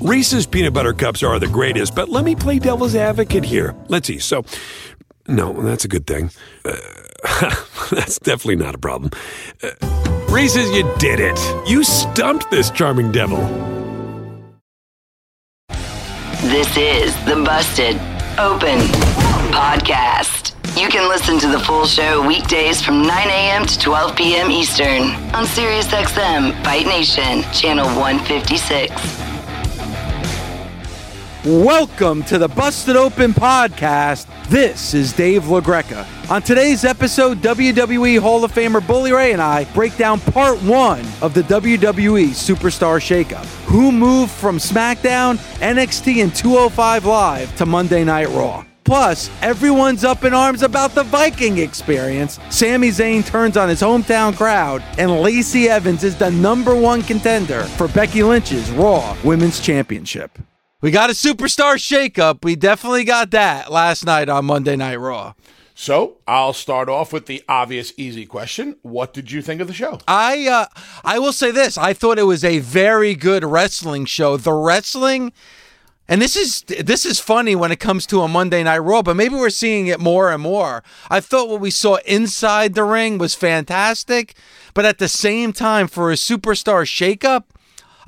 [0.00, 3.74] Reese's peanut butter cups are the greatest, but let me play devil's advocate here.
[3.88, 4.20] Let's see.
[4.20, 4.44] So,
[5.26, 6.30] no, that's a good thing.
[6.64, 6.76] Uh,
[7.90, 9.10] that's definitely not a problem.
[9.60, 9.70] Uh,
[10.30, 11.38] Reese's, you did it.
[11.68, 13.38] You stumped this charming devil.
[16.42, 17.96] This is the Busted
[18.38, 18.78] Open
[19.50, 20.54] Podcast.
[20.80, 23.66] You can listen to the full show weekdays from 9 a.m.
[23.66, 24.48] to 12 p.m.
[24.52, 25.02] Eastern
[25.34, 29.37] on SiriusXM Fight Nation, channel 156.
[31.46, 34.26] Welcome to the Busted Open podcast.
[34.48, 36.04] This is Dave LaGreca.
[36.32, 41.06] On today's episode, WWE Hall of Famer Bully Ray and I break down part one
[41.22, 43.44] of the WWE Superstar Shakeup.
[43.66, 48.64] Who moved from SmackDown, NXT, and 205 Live to Monday Night Raw?
[48.82, 52.40] Plus, everyone's up in arms about the Viking experience.
[52.50, 57.62] Sami Zayn turns on his hometown crowd, and Lacey Evans is the number one contender
[57.62, 60.36] for Becky Lynch's Raw Women's Championship.
[60.80, 62.44] We got a superstar shakeup.
[62.44, 65.34] We definitely got that last night on Monday Night Raw.
[65.74, 69.72] So I'll start off with the obvious, easy question: What did you think of the
[69.72, 69.98] show?
[70.06, 70.66] I uh,
[71.02, 74.36] I will say this: I thought it was a very good wrestling show.
[74.36, 75.32] The wrestling,
[76.06, 79.16] and this is this is funny when it comes to a Monday Night Raw, but
[79.16, 80.84] maybe we're seeing it more and more.
[81.10, 84.36] I thought what we saw inside the ring was fantastic,
[84.74, 87.46] but at the same time, for a superstar shakeup,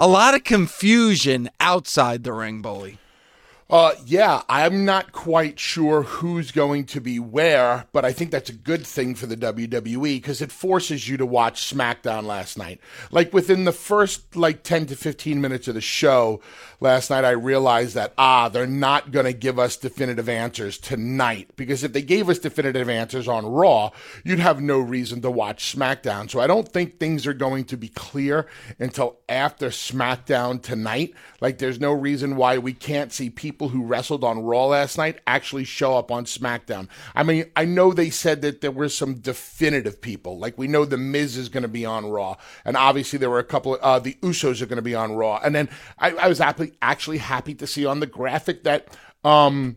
[0.01, 3.00] a lot of confusion outside the ring, bully.
[3.71, 8.51] Uh, yeah, I'm not quite sure who's going to be where, but I think that's
[8.51, 12.81] a good thing for the WWE because it forces you to watch SmackDown last night.
[13.13, 16.41] Like within the first like 10 to 15 minutes of the show
[16.81, 21.51] last night, I realized that, ah, they're not going to give us definitive answers tonight
[21.55, 23.91] because if they gave us definitive answers on Raw,
[24.25, 26.29] you'd have no reason to watch SmackDown.
[26.29, 28.49] So I don't think things are going to be clear
[28.81, 31.15] until after SmackDown tonight.
[31.41, 34.97] Like there's no reason why we can't see people people who wrestled on Raw last
[34.97, 36.89] night actually show up on SmackDown.
[37.15, 40.39] I mean, I know they said that there were some definitive people.
[40.39, 43.39] Like we know The Miz is going to be on Raw, and obviously there were
[43.39, 45.41] a couple of uh, the Usos are going to be on Raw.
[45.45, 45.69] And then
[45.99, 49.77] I, I was actually happy to see on the graphic that um,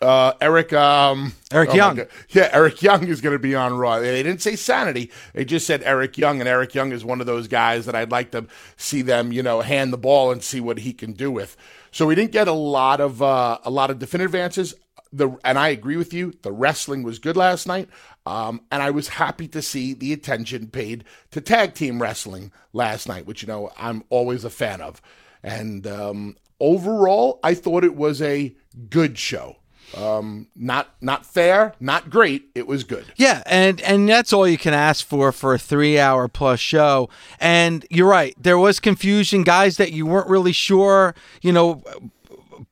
[0.00, 2.00] uh, Eric um, Eric oh Young.
[2.28, 3.98] Yeah, Eric Young is going to be on Raw.
[3.98, 5.10] They didn't say Sanity.
[5.34, 8.12] They just said Eric Young, and Eric Young is one of those guys that I'd
[8.12, 11.32] like to see them, you know, hand the ball and see what he can do
[11.32, 11.56] with.
[11.92, 14.74] So we didn't get a lot of uh, a lot of definitive answers.
[15.12, 16.32] The and I agree with you.
[16.42, 17.88] The wrestling was good last night,
[18.24, 23.06] um, and I was happy to see the attention paid to tag team wrestling last
[23.06, 25.02] night, which you know I'm always a fan of.
[25.42, 28.56] And um, overall, I thought it was a
[28.88, 29.56] good show.
[29.96, 32.50] Um, not not fair, not great.
[32.54, 33.12] It was good.
[33.16, 37.08] Yeah, and and that's all you can ask for for a three hour plus show.
[37.38, 41.14] And you're right, there was confusion, guys that you weren't really sure.
[41.42, 41.82] You know,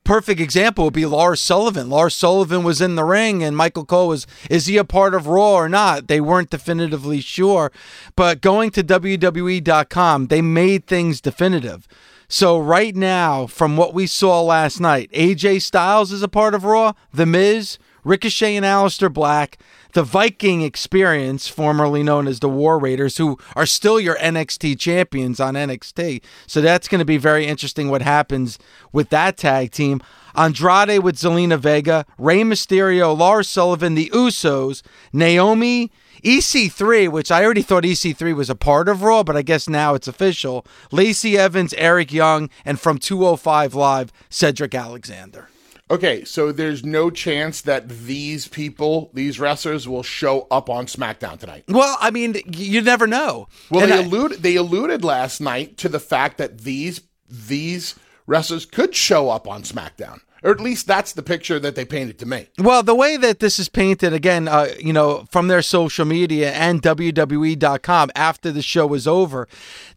[0.03, 1.89] perfect example would be Lars Sullivan.
[1.89, 5.27] Lars Sullivan was in the ring, and Michael Cole was is he a part of
[5.27, 6.07] Raw or not?
[6.07, 7.71] They weren't definitively sure.
[8.15, 11.87] But going to WWE.com, they made things definitive.
[12.33, 16.63] So right now, from what we saw last night, AJ Styles is a part of
[16.63, 19.57] Raw, The Miz, Ricochet and Aleister Black,
[19.91, 25.41] the Viking Experience, formerly known as the War Raiders, who are still your NXT champions
[25.41, 26.23] on NXT.
[26.47, 28.57] So that's going to be very interesting what happens
[28.93, 30.01] with that tag team.
[30.33, 35.91] Andrade with Zelina Vega, Rey Mysterio, Lars Sullivan, the Usos, Naomi
[36.23, 39.93] EC3, which I already thought EC3 was a part of Raw, but I guess now
[39.93, 40.65] it's official.
[40.91, 45.49] Lacey Evans, Eric Young, and from 205 Live, Cedric Alexander.
[45.91, 51.37] Okay, so there's no chance that these people, these wrestlers, will show up on SmackDown
[51.37, 51.65] tonight.
[51.67, 53.49] Well, I mean, you never know.
[53.69, 57.95] Well, and they I, alluded they alluded last night to the fact that these these
[58.25, 60.21] wrestlers could show up on SmackDown.
[60.43, 62.47] Or at least that's the picture that they painted to me.
[62.57, 66.51] Well, the way that this is painted, again, uh, you know, from their social media
[66.51, 69.47] and WWE.com after the show was over,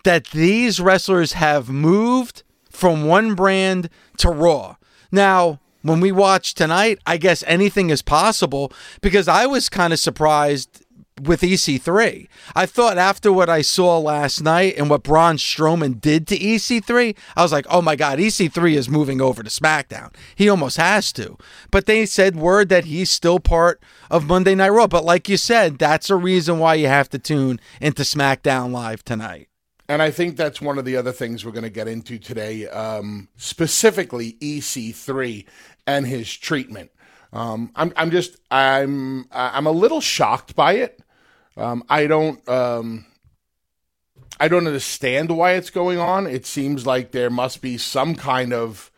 [0.05, 3.89] that these wrestlers have moved from one brand
[4.19, 4.77] to Raw.
[5.11, 9.99] Now, when we watch tonight, I guess anything is possible because I was kind of
[9.99, 10.84] surprised
[11.23, 12.29] with EC3.
[12.57, 17.17] I thought after what I saw last night and what Braun Strowman did to EC3,
[17.37, 20.15] I was like, oh my God, EC3 is moving over to SmackDown.
[20.35, 21.39] He almost has to.
[21.71, 23.81] But they said word that he's still part
[24.11, 24.87] of Monday Night Raw.
[24.87, 29.05] But like you said, that's a reason why you have to tune into SmackDown Live
[29.05, 29.49] tonight.
[29.89, 32.67] And I think that's one of the other things we're going to get into today,
[32.69, 35.45] um, specifically EC3
[35.87, 36.91] and his treatment.
[37.35, 41.03] Um, I'm, I'm just, I'm, I'm a little shocked by it.
[41.57, 43.07] Um, I don't, um,
[44.41, 46.27] I don't understand why it's going on.
[46.27, 48.91] It seems like there must be some kind of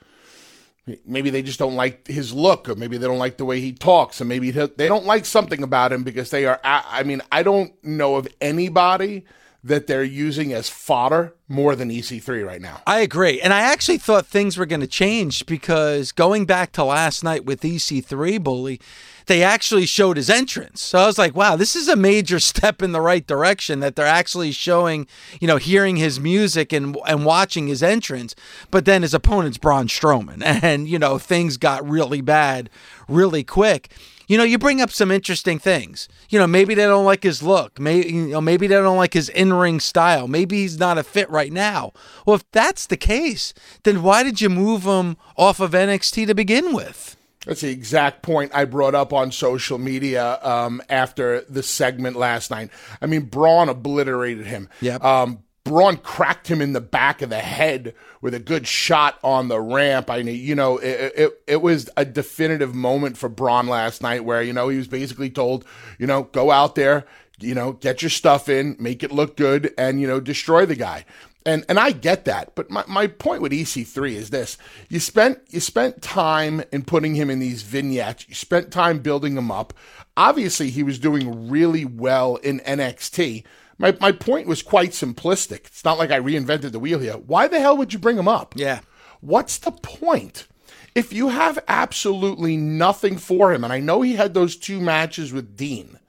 [1.05, 3.73] maybe they just don't like his look, or maybe they don't like the way he
[3.73, 6.61] talks, and maybe they don't like something about him because they are.
[6.63, 9.25] I mean, I don't know of anybody
[9.65, 12.81] that they're using as fodder more than EC3 right now.
[12.87, 13.41] I agree.
[13.41, 17.45] And I actually thought things were going to change because going back to last night
[17.45, 18.81] with EC3 Bully,
[19.27, 20.81] they actually showed his entrance.
[20.81, 23.97] So I was like, wow, this is a major step in the right direction that
[23.97, 25.07] they're actually showing,
[25.41, 28.35] you know, hearing his music and and watching his entrance.
[28.71, 32.71] But then his opponent's Braun Strowman, and you know things got really bad
[33.09, 33.91] really quick.
[34.29, 36.09] You know, you bring up some interesting things.
[36.29, 37.79] You know, maybe they don't like his look.
[37.79, 40.27] Maybe you know, maybe they don't like his in-ring style.
[40.27, 41.93] Maybe he's not a fit right now.
[42.27, 46.35] Well, if that's the case, then why did you move him off of NXT to
[46.35, 47.16] begin with?
[47.47, 52.51] That's the exact point I brought up on social media um, after the segment last
[52.51, 52.71] night.
[53.01, 54.69] I mean, Braun obliterated him.
[54.81, 55.03] Yep.
[55.03, 59.49] Um, Braun cracked him in the back of the head with a good shot on
[59.49, 60.11] the ramp.
[60.11, 64.25] I mean, you know, it, it, it was a definitive moment for Braun last night
[64.25, 65.65] where, you know, he was basically told,
[65.99, 67.05] you know, go out there,
[67.41, 70.77] you know, get your stuff in, make it look good, and, you know, destroy the
[70.77, 71.05] guy.
[71.47, 74.59] And and I get that, but my, my point with EC3 is this.
[74.89, 78.29] You spent you spent time in putting him in these vignettes.
[78.29, 79.73] You spent time building him up.
[80.17, 83.45] Obviously, he was doing really well in NXT.
[83.79, 85.67] My my point was quite simplistic.
[85.67, 87.13] It's not like I reinvented the wheel here.
[87.13, 88.55] Why the hell would you bring him up?
[88.57, 88.81] Yeah.
[89.21, 90.49] What's the point?
[90.97, 95.33] If you have absolutely nothing for him, and I know he had those two matches
[95.33, 96.01] with Dean.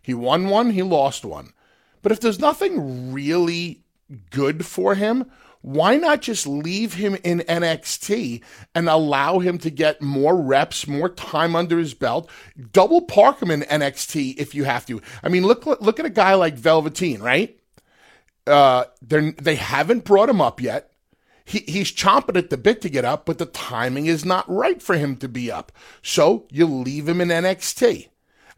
[0.00, 1.52] He won one, he lost one.
[2.00, 3.82] But if there's nothing really
[4.30, 5.30] good for him,
[5.66, 8.40] why not just leave him in NXT
[8.74, 12.30] and allow him to get more reps, more time under his belt?
[12.72, 15.02] Double park him in NXT if you have to.
[15.24, 17.58] I mean, look look at a guy like Velveteen, right?
[18.46, 20.92] Uh, they they haven't brought him up yet.
[21.44, 24.80] He, he's chomping at the bit to get up, but the timing is not right
[24.82, 25.72] for him to be up.
[26.02, 28.08] So you leave him in NXT.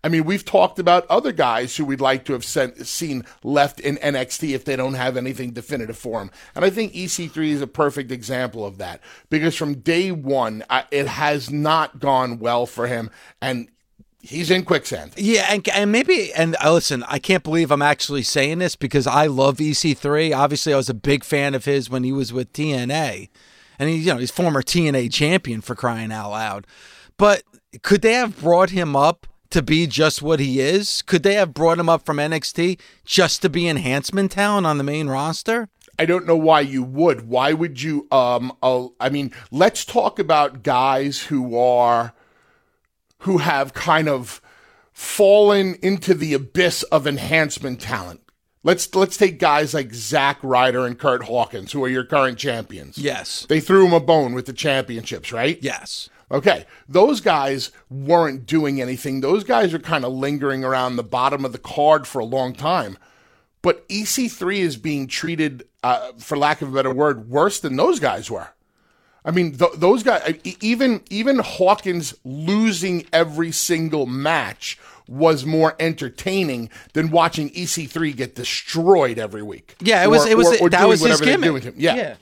[0.08, 3.78] I mean, we've talked about other guys who we'd like to have sent, seen left
[3.78, 6.30] in NXT if they don't have anything definitive for them.
[6.54, 10.84] And I think EC3 is a perfect example of that because from day one, I,
[10.90, 13.10] it has not gone well for him.
[13.42, 13.68] And
[14.22, 15.12] he's in quicksand.
[15.18, 19.06] Yeah, and, and maybe and uh, listen, I can't believe I'm actually saying this because
[19.06, 20.34] I love EC3.
[20.34, 23.28] Obviously, I was a big fan of his when he was with TNA,
[23.78, 26.66] and he's you know he's former TNA champion for crying out loud.
[27.18, 27.42] But
[27.82, 31.02] could they have brought him up to be just what he is?
[31.02, 34.84] Could they have brought him up from NXT just to be enhancement talent on the
[34.84, 35.68] main roster?
[35.98, 37.28] I don't know why you would.
[37.28, 38.06] Why would you?
[38.12, 42.14] Um, uh, I mean, let's talk about guys who are
[43.20, 44.40] who have kind of
[44.92, 48.20] fallen into the abyss of enhancement talent.
[48.62, 52.98] Let's let's take guys like Zack Ryder and Curt Hawkins, who are your current champions.
[52.98, 55.58] Yes, they threw him a bone with the championships, right?
[55.62, 56.08] Yes.
[56.30, 59.20] Okay, those guys weren't doing anything.
[59.20, 62.52] Those guys are kind of lingering around the bottom of the card for a long
[62.52, 62.98] time.
[63.62, 67.98] But EC3 is being treated, uh, for lack of a better word, worse than those
[67.98, 68.48] guys were.
[69.24, 74.78] I mean, th- those guys, even even Hawkins losing every single match
[75.08, 79.74] was more entertaining than watching EC3 get destroyed every week.
[79.80, 80.24] Yeah, it was.
[80.24, 80.60] Or, it was.
[80.60, 81.74] Or, or that was his gimmick.
[81.76, 81.96] Yeah.
[81.96, 82.16] yeah.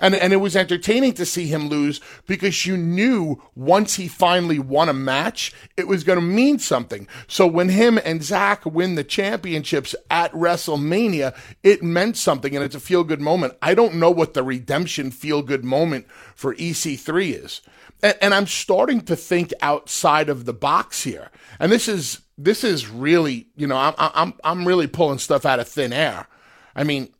[0.00, 4.58] And, and it was entertaining to see him lose because you knew once he finally
[4.58, 7.06] won a match, it was going to mean something.
[7.28, 12.74] So when him and Zack win the championships at WrestleMania, it meant something and it's
[12.74, 13.56] a feel good moment.
[13.60, 17.60] I don't know what the redemption feel good moment for EC3 is.
[18.02, 21.30] And, and I'm starting to think outside of the box here.
[21.58, 25.60] And this is, this is really, you know, I'm, I'm, I'm really pulling stuff out
[25.60, 26.26] of thin air.
[26.74, 27.12] I mean,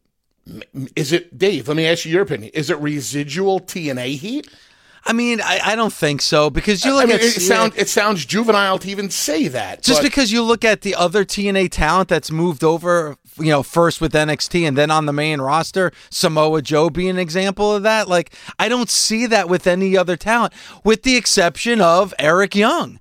[0.97, 1.69] is it Dave?
[1.69, 2.51] Let me ask you your opinion.
[2.55, 4.49] Is it residual TNA heat?
[5.05, 7.73] I mean, I, I don't think so because you look I mean, at it, sound,
[7.77, 9.83] it sounds juvenile to even say that.
[9.83, 13.63] Just but, because you look at the other TNA talent that's moved over, you know,
[13.63, 17.83] first with NXT and then on the main roster, Samoa Joe being an example of
[17.83, 18.09] that.
[18.09, 20.53] Like, I don't see that with any other talent,
[20.85, 23.01] with the exception of Eric Young.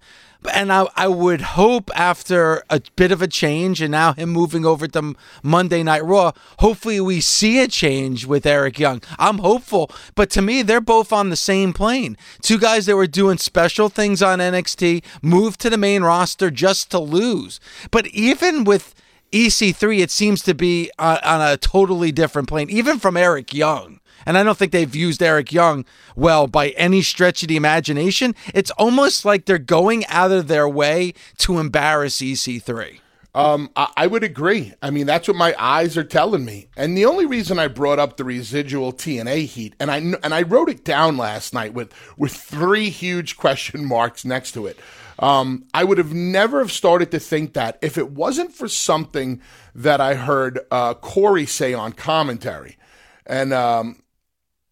[0.53, 4.65] And I, I would hope after a bit of a change and now him moving
[4.65, 9.01] over to Monday Night Raw, hopefully we see a change with Eric Young.
[9.17, 12.17] I'm hopeful, but to me, they're both on the same plane.
[12.41, 16.89] Two guys that were doing special things on NXT moved to the main roster just
[16.91, 17.59] to lose.
[17.91, 18.95] But even with
[19.31, 23.98] EC3, it seems to be on, on a totally different plane, even from Eric Young.
[24.25, 25.85] And I don't think they've used Eric Young
[26.15, 28.35] well by any stretch of the imagination.
[28.53, 32.99] It's almost like they're going out of their way to embarrass EC3.
[33.35, 34.73] Um, I, I would agree.
[34.81, 36.67] I mean, that's what my eyes are telling me.
[36.75, 40.41] And the only reason I brought up the residual TNA heat, and I and I
[40.41, 44.79] wrote it down last night with with three huge question marks next to it.
[45.19, 49.41] Um, I would have never have started to think that if it wasn't for something
[49.75, 52.77] that I heard uh, Corey say on commentary,
[53.25, 54.01] and um,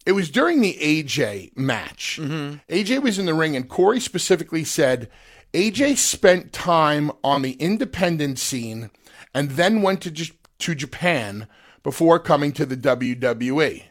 [0.08, 2.18] it was during the AJ match.
[2.18, 2.74] Mm-hmm.
[2.74, 5.10] AJ was in the ring, and Corey specifically said
[5.52, 8.88] AJ spent time on the independent scene
[9.34, 11.46] and then went to J- to Japan
[11.82, 13.82] before coming to the WWE.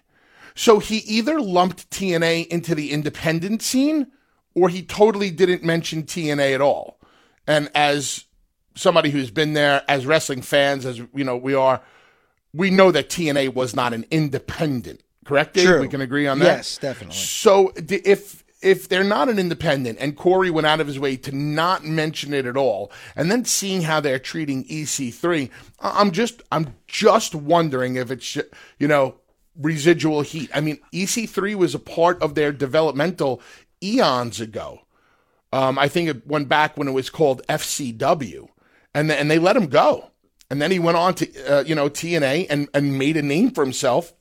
[0.55, 4.07] So he either lumped TNA into the independent scene
[4.55, 6.99] or he totally didn't mention TNA at all.
[7.45, 8.25] And as
[8.73, 11.79] somebody who's been there, as wrestling fans, as you know, we are,
[12.55, 15.03] we know that TNA was not an independent.
[15.27, 15.53] Correct?
[15.53, 15.67] Dave?
[15.67, 15.81] True.
[15.81, 16.45] We can agree on that.
[16.45, 17.15] Yes, definitely.
[17.17, 21.31] So if if they're not an independent, and Corey went out of his way to
[21.35, 26.41] not mention it at all, and then seeing how they're treating EC3, I- I'm just
[26.51, 28.35] I'm just wondering if it's
[28.79, 29.15] you know
[29.59, 30.49] residual heat.
[30.53, 33.41] I mean, EC3 was a part of their developmental
[33.83, 34.81] eons ago.
[35.53, 38.47] Um, I think it went back when it was called FCW,
[38.93, 40.09] and th- and they let him go,
[40.49, 43.51] and then he went on to uh, you know TNA and and made a name
[43.51, 44.13] for himself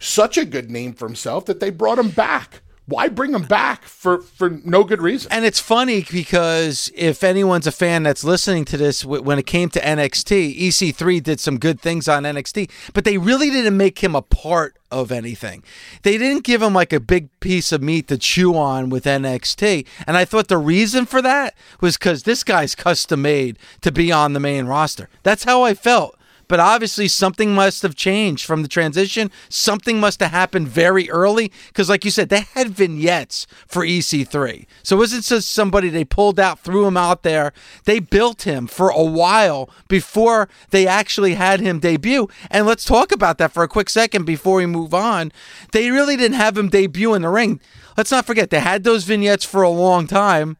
[0.00, 2.62] such a good name for himself that they brought him back.
[2.86, 5.30] Why bring him back for for no good reason?
[5.30, 9.68] And it's funny because if anyone's a fan that's listening to this, when it came
[9.68, 14.16] to NXT, EC3 did some good things on NXT, but they really didn't make him
[14.16, 15.62] a part of anything.
[16.02, 19.86] They didn't give him like a big piece of meat to chew on with NXT.
[20.04, 24.10] And I thought the reason for that was because this guy's custom made to be
[24.10, 25.08] on the main roster.
[25.22, 26.16] That's how I felt.
[26.50, 29.30] But obviously, something must have changed from the transition.
[29.48, 34.66] Something must have happened very early because, like you said, they had vignettes for EC3.
[34.82, 37.52] So it wasn't just somebody they pulled out, threw him out there.
[37.84, 42.28] They built him for a while before they actually had him debut.
[42.50, 45.30] And let's talk about that for a quick second before we move on.
[45.70, 47.60] They really didn't have him debut in the ring.
[47.96, 50.56] Let's not forget, they had those vignettes for a long time.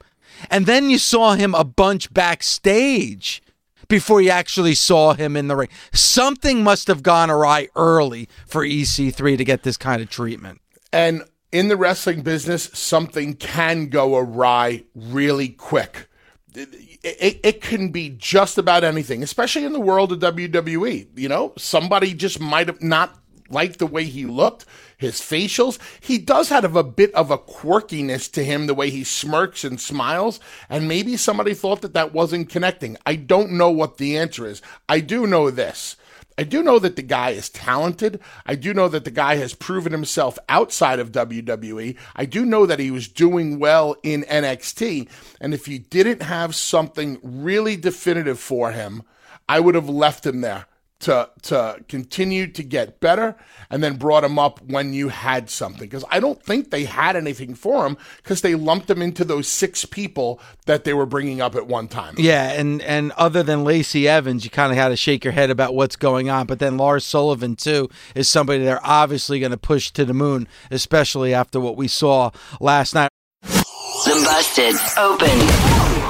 [0.53, 3.43] And then you saw him a bunch backstage
[3.91, 5.69] before you actually saw him in the ring.
[5.93, 10.63] Something must have gone awry early for EC3 to get this kind of treatment.
[10.93, 16.09] And in the wrestling business, something can go awry really quick.
[16.55, 16.69] It,
[17.03, 21.09] it, it can be just about anything, especially in the world of WWE.
[21.17, 23.17] You know, somebody just might have not
[23.51, 24.65] liked the way he looked,
[25.01, 25.79] his facials.
[25.99, 29.81] He does have a bit of a quirkiness to him, the way he smirks and
[29.81, 30.41] smiles.
[30.69, 32.99] And maybe somebody thought that that wasn't connecting.
[33.07, 34.61] I don't know what the answer is.
[34.91, 35.97] I do know this.
[36.37, 38.21] I do know that the guy is talented.
[38.45, 41.97] I do know that the guy has proven himself outside of WWE.
[42.15, 45.09] I do know that he was doing well in NXT.
[45.41, 49.03] And if you didn't have something really definitive for him,
[49.49, 50.67] I would have left him there
[51.01, 53.37] to to continue to get better
[53.71, 57.17] and then brought him up when you had something because I don't think they had
[57.17, 61.41] anything for him because they lumped him into those six people that they were bringing
[61.41, 62.15] up at one time.
[62.19, 65.51] Yeah, and and other than Lacey Evans, you kind of had to shake your head
[65.51, 66.47] about what's going on.
[66.47, 70.47] But then Lars Sullivan too is somebody they're obviously going to push to the moon,
[70.71, 72.31] especially after what we saw
[72.61, 73.11] last night.
[73.43, 75.39] The Busted Open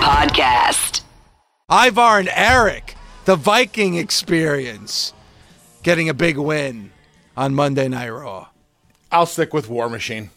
[0.00, 1.02] Podcast.
[1.70, 2.96] Ivar and Eric,
[3.30, 5.14] the Viking experience,
[5.84, 6.90] getting a big win
[7.36, 8.48] on Monday Night Raw.
[9.12, 10.30] I'll stick with War Machine.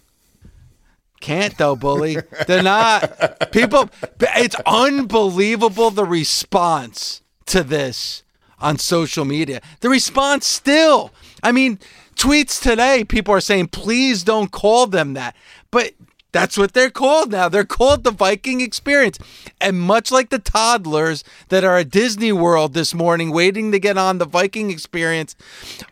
[1.20, 2.18] Can't though, bully.
[2.46, 3.52] They're not.
[3.52, 8.22] People, it's unbelievable the response to this
[8.60, 9.60] on social media.
[9.80, 11.12] The response still.
[11.42, 11.80] I mean,
[12.16, 15.36] tweets today, people are saying, please don't call them that.
[15.72, 15.94] But
[16.34, 17.48] that's what they're called now.
[17.48, 19.18] They're called the Viking Experience.
[19.62, 23.98] And much like the toddlers that are at Disney World this morning waiting to get
[23.98, 25.36] on the Viking Experience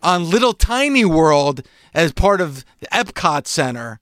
[0.03, 1.61] on Little Tiny World
[1.93, 4.01] as part of the Epcot Center,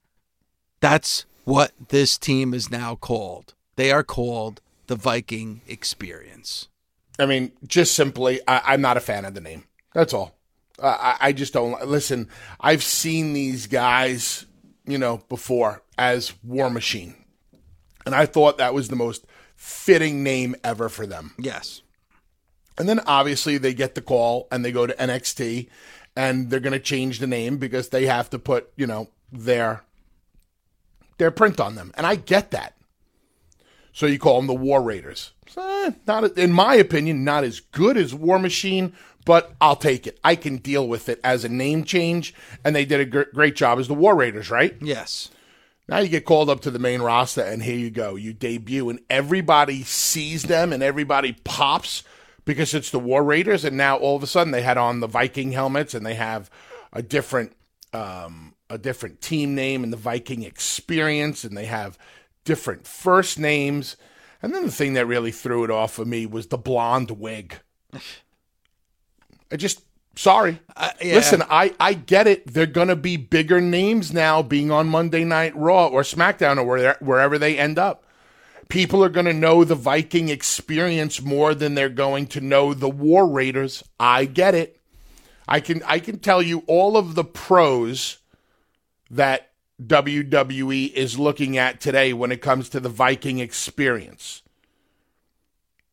[0.80, 3.54] that's what this team is now called.
[3.76, 6.68] They are called the Viking Experience.
[7.18, 9.64] I mean, just simply, I, I'm not a fan of the name.
[9.94, 10.34] That's all.
[10.78, 12.28] Uh, I, I just don't listen.
[12.58, 14.46] I've seen these guys,
[14.90, 17.14] you know, before as War Machine,
[18.06, 21.34] and I thought that was the most fitting name ever for them.
[21.38, 21.82] Yes.
[22.78, 25.68] And then obviously they get the call and they go to NXT,
[26.16, 29.84] and they're going to change the name because they have to put, you know, their
[31.18, 32.74] their print on them, and I get that.
[33.92, 35.32] So you call them the War Raiders.
[35.56, 40.18] Eh, not, in my opinion, not as good as War Machine, but I'll take it.
[40.24, 42.34] I can deal with it as a name change,
[42.64, 44.76] and they did a gr- great job as the War Raiders, right?
[44.80, 45.30] Yes.
[45.88, 48.14] Now you get called up to the main roster, and here you go.
[48.14, 52.04] You debut, and everybody sees them, and everybody pops
[52.44, 55.06] because it's the War Raiders, and now all of a sudden they had on the
[55.06, 56.50] Viking helmets and they have
[56.92, 57.54] a different
[57.92, 61.98] um, a different team name and the Viking experience, and they have
[62.44, 63.96] different first names.
[64.42, 67.56] And then the thing that really threw it off for me was the blonde wig.
[69.50, 69.82] I just
[70.16, 70.60] sorry.
[70.76, 71.14] Uh, yeah.
[71.14, 72.52] Listen, I I get it.
[72.52, 76.96] They're gonna be bigger names now, being on Monday Night Raw or SmackDown or where,
[77.00, 78.04] wherever they end up.
[78.68, 83.26] People are gonna know the Viking experience more than they're going to know the War
[83.26, 83.82] Raiders.
[83.98, 84.80] I get it.
[85.48, 88.18] I can I can tell you all of the pros
[89.10, 89.50] that
[89.84, 94.42] WWE is looking at today when it comes to the Viking experience.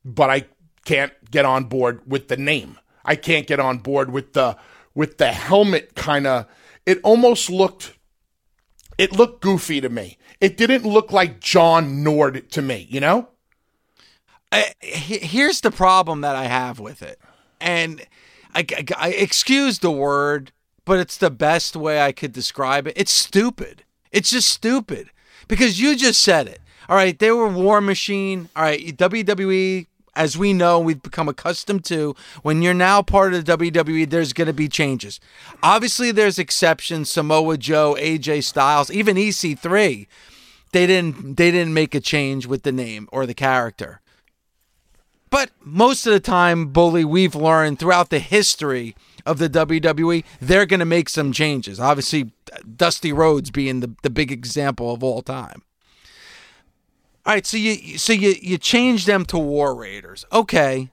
[0.04, 0.46] But I
[0.86, 2.78] can't get on board with the name.
[3.08, 4.58] I can't get on board with the
[4.94, 6.46] with the helmet kind of
[6.86, 7.94] it almost looked
[8.98, 10.18] it looked goofy to me.
[10.42, 13.30] It didn't look like John Nord to me, you know?
[14.80, 17.20] Here's the problem that I have with it.
[17.60, 18.02] And
[18.56, 20.52] I, I, I, excuse the word,
[20.86, 22.94] but it's the best way I could describe it.
[22.96, 23.84] It's stupid.
[24.12, 25.12] It's just stupid
[25.48, 26.60] because you just said it.
[26.90, 28.50] All right, they were War Machine.
[28.56, 33.46] All right, WWE as we know, we've become accustomed to, when you're now part of
[33.46, 35.20] the WWE, there's going to be changes.
[35.62, 37.10] Obviously, there's exceptions.
[37.10, 40.08] Samoa Joe, AJ Styles, even EC3,
[40.74, 44.02] they didn't they didn't make a change with the name or the character.
[45.30, 48.96] But most of the time, Bully, we've learned throughout the history
[49.26, 51.80] of the WWE, they're going to make some changes.
[51.80, 52.32] Obviously,
[52.76, 55.64] Dusty Rhodes being the, the big example of all time.
[57.28, 60.26] All right, so you so you you change them to War Raiders.
[60.32, 60.92] Okay.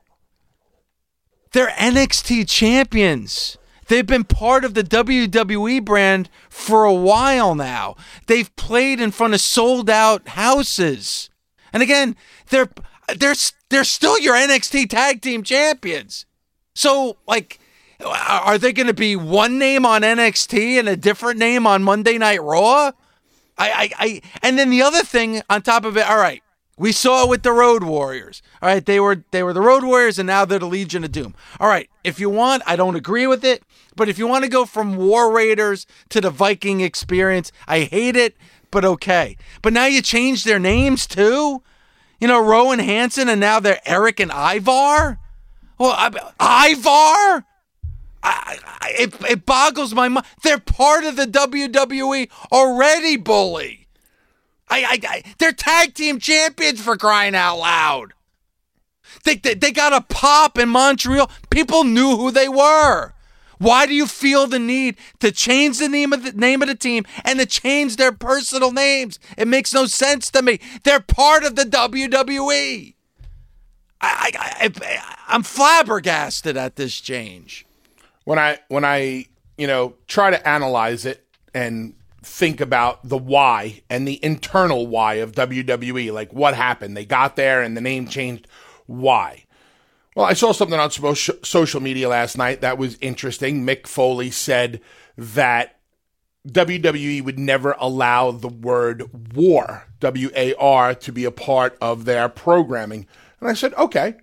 [1.53, 3.57] They're NXT champions.
[3.87, 7.95] They've been part of the WWE brand for a while now.
[8.27, 11.31] They've played in front of sold out houses.
[11.73, 12.17] And again,
[12.51, 12.71] they're
[13.17, 13.37] they're
[13.69, 16.27] they're still your NXT tag team champions.
[16.75, 17.61] So like
[18.05, 22.19] are they going to be one name on NXT and a different name on Monday
[22.19, 22.91] Night Raw?
[23.57, 26.43] I, I, I, and then the other thing on top of it, all right,
[26.77, 28.43] we saw it with the Road Warriors.
[28.61, 31.13] All right, they were they were the Road Warriors, and now they're the Legion of
[31.13, 31.35] Doom.
[31.61, 33.63] All right, if you want, I don't agree with it,
[33.95, 38.17] but if you want to go from War Raiders to the Viking experience, I hate
[38.17, 38.37] it,
[38.71, 39.37] but okay.
[39.63, 41.63] But now you change their names too.
[42.21, 45.19] You know, Rowan Hanson, and now they're Eric and Ivar.
[45.79, 47.45] Well, I, Ivar.
[48.25, 50.27] I, I, it, it boggles my mind.
[50.43, 53.87] They're part of the WWE already, bully.
[54.69, 58.15] I, I, I, they're tag team champions for crying out loud.
[59.25, 61.31] They, they, they got a pop in Montreal.
[61.51, 63.13] People knew who they were.
[63.59, 66.75] Why do you feel the need to change the name of the name of the
[66.75, 69.19] team and to change their personal names?
[69.39, 70.61] It makes no sense to me.
[70.83, 72.95] They're part of the WWE.
[74.01, 77.65] I, I, I, I'm flabbergasted at this change
[78.25, 83.83] when I when I you know try to analyze it and think about the why
[83.91, 88.09] and the internal why of WWE, like what happened, they got there and the name
[88.09, 88.49] changed.
[88.87, 89.45] Why?
[90.17, 93.67] Well, I saw something on social media last night that was interesting.
[93.67, 94.81] Mick Foley said
[95.19, 95.81] that
[96.47, 102.05] WWE would never allow the word war, W A R, to be a part of
[102.05, 103.07] their programming.
[103.41, 104.15] And I said, okay,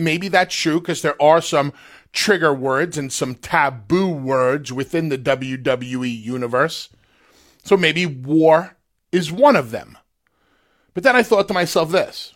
[0.00, 1.72] maybe that's true because there are some
[2.16, 6.88] trigger words and some taboo words within the WWE universe.
[7.62, 8.76] So maybe war
[9.12, 9.98] is one of them.
[10.94, 12.32] But then I thought to myself this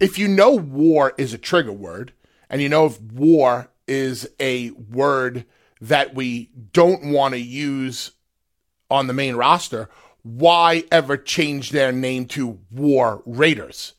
[0.00, 2.12] if you know war is a trigger word,
[2.50, 5.46] and you know if war is a word
[5.80, 8.10] that we don't want to use
[8.90, 9.88] on the main roster,
[10.22, 13.94] why ever change their name to War Raiders?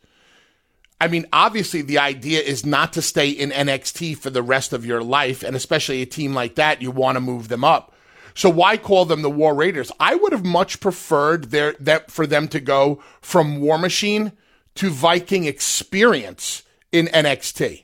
[0.99, 4.85] I mean, obviously, the idea is not to stay in NXT for the rest of
[4.85, 7.93] your life, and especially a team like that, you want to move them up.
[8.35, 9.91] So why call them the War Raiders?
[9.99, 14.31] I would have much preferred their that for them to go from War Machine
[14.75, 17.83] to Viking Experience in NXT.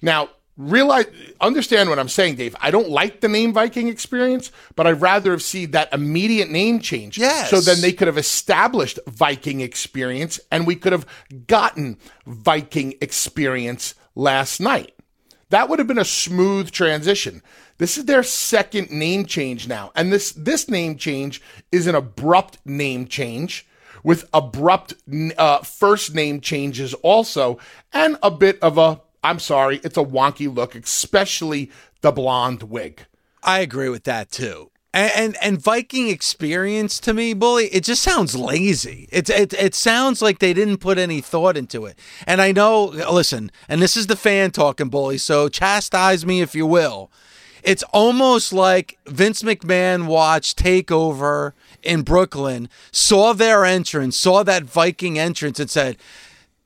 [0.00, 1.06] Now, realize
[1.40, 2.54] understand what I'm saying, Dave.
[2.60, 6.80] I don't like the name Viking Experience, but I'd rather have seen that immediate name
[6.80, 7.18] change.
[7.18, 7.50] Yes.
[7.50, 11.06] So then they could have established Viking Experience and we could have
[11.46, 14.94] gotten Viking Experience last night.
[15.48, 17.42] That would have been a smooth transition.
[17.78, 19.90] This is their second name change now.
[19.96, 21.40] And this this name change
[21.72, 23.66] is an abrupt name change
[24.04, 24.94] with abrupt
[25.36, 27.58] uh, first name changes also
[27.92, 33.06] and a bit of a I'm sorry, it's a wonky look, especially the blonde wig.
[33.42, 34.70] I agree with that too.
[34.92, 39.08] And, and and Viking experience to me, bully, it just sounds lazy.
[39.12, 41.96] It, it it sounds like they didn't put any thought into it.
[42.26, 45.18] And I know, listen, and this is the fan talking, bully.
[45.18, 47.10] So chastise me if you will.
[47.62, 51.52] It's almost like Vince McMahon watched Takeover
[51.82, 55.98] in Brooklyn, saw their entrance, saw that Viking entrance, and said,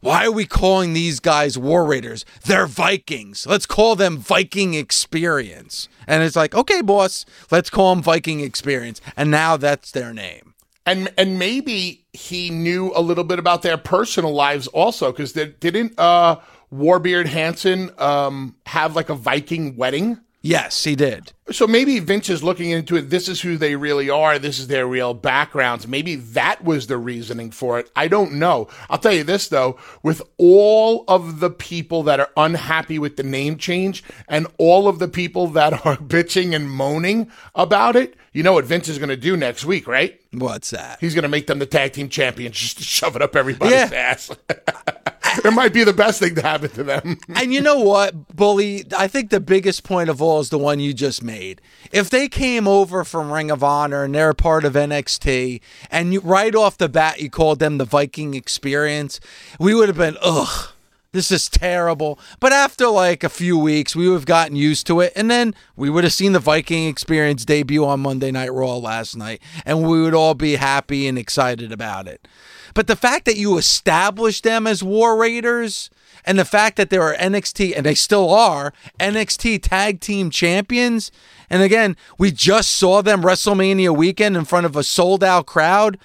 [0.05, 2.27] why are we calling these guys War Raiders?
[2.45, 3.47] They're Vikings.
[3.47, 5.89] Let's call them Viking Experience.
[6.07, 9.01] And it's like, okay, boss, let's call them Viking Experience.
[9.17, 10.53] And now that's their name.
[10.85, 15.95] And and maybe he knew a little bit about their personal lives also, because didn't
[15.97, 16.37] uh,
[16.71, 20.21] Warbeard Hanson um, have like a Viking wedding?
[20.45, 21.33] Yes, he did.
[21.53, 23.09] So maybe Vince is looking into it.
[23.09, 24.39] This is who they really are.
[24.39, 25.89] This is their real backgrounds.
[25.89, 27.91] Maybe that was the reasoning for it.
[27.97, 28.69] I don't know.
[28.91, 33.23] I'll tell you this though, with all of the people that are unhappy with the
[33.23, 38.43] name change and all of the people that are bitching and moaning about it, you
[38.43, 40.21] know what Vince is going to do next week, right?
[40.31, 40.99] What's that?
[41.01, 43.91] He's going to make them the tag team champions just to shove it up everybody's
[43.91, 44.13] yeah.
[44.13, 44.31] ass.
[45.45, 47.19] it might be the best thing to happen to them.
[47.35, 48.85] and you know what, Bully?
[48.97, 51.61] I think the biggest point of all is the one you just made.
[51.93, 56.21] If they came over from Ring of Honor and they're part of NXT, and you,
[56.21, 59.21] right off the bat you called them the Viking Experience,
[59.59, 60.74] we would have been, ugh
[61.15, 62.19] this is terrible.
[62.41, 65.13] But after like a few weeks, we would have gotten used to it.
[65.15, 69.17] And then we would have seen the Viking experience debut on Monday Night Raw last
[69.17, 69.41] night.
[69.65, 72.27] And we would all be happy and excited about it.
[72.75, 75.89] But the fact that you established them as War Raiders
[76.25, 81.13] and the fact that they are NXT, and they still are, NXT tag team champions.
[81.49, 85.97] And again, we just saw them WrestleMania weekend in front of a sold out crowd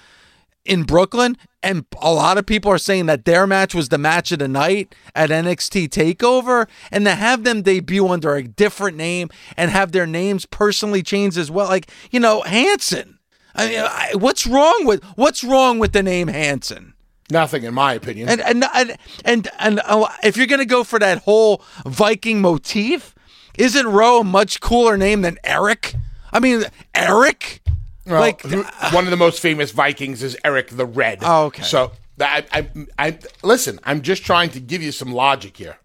[0.70, 4.30] in Brooklyn, and a lot of people are saying that their match was the match
[4.30, 9.30] of the night at NXT Takeover, and to have them debut under a different name
[9.56, 13.18] and have their names personally changed as well, like you know Hanson.
[13.52, 16.94] I mean, I, what's wrong with what's wrong with the name Hanson?
[17.32, 18.28] Nothing, in my opinion.
[18.28, 23.12] And and and and, and uh, if you're gonna go for that whole Viking motif,
[23.58, 25.96] isn't Rowe a much cooler name than Eric?
[26.32, 26.62] I mean,
[26.94, 27.60] Eric.
[28.06, 31.18] Well, like uh, one of the most famous Vikings is Eric the Red.
[31.22, 31.62] Oh, okay.
[31.62, 33.78] So I, I, I, listen.
[33.84, 35.78] I'm just trying to give you some logic here.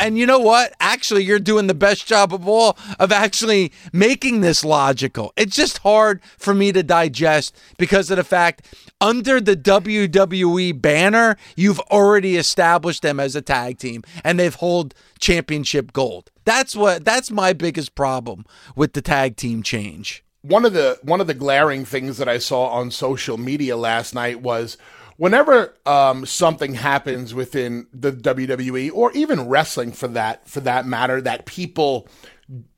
[0.00, 0.74] And you know what?
[0.78, 5.32] Actually, you're doing the best job of all of actually making this logical.
[5.36, 8.64] It's just hard for me to digest because of the fact
[9.00, 14.94] under the WWE banner, you've already established them as a tag team and they've hold
[15.18, 16.30] championship gold.
[16.44, 18.44] That's what that's my biggest problem
[18.76, 22.38] with the tag team change one of the one of the glaring things that I
[22.38, 24.78] saw on social media last night was
[25.18, 31.20] whenever um, something happens within the WWE or even wrestling for that for that matter
[31.20, 32.08] that people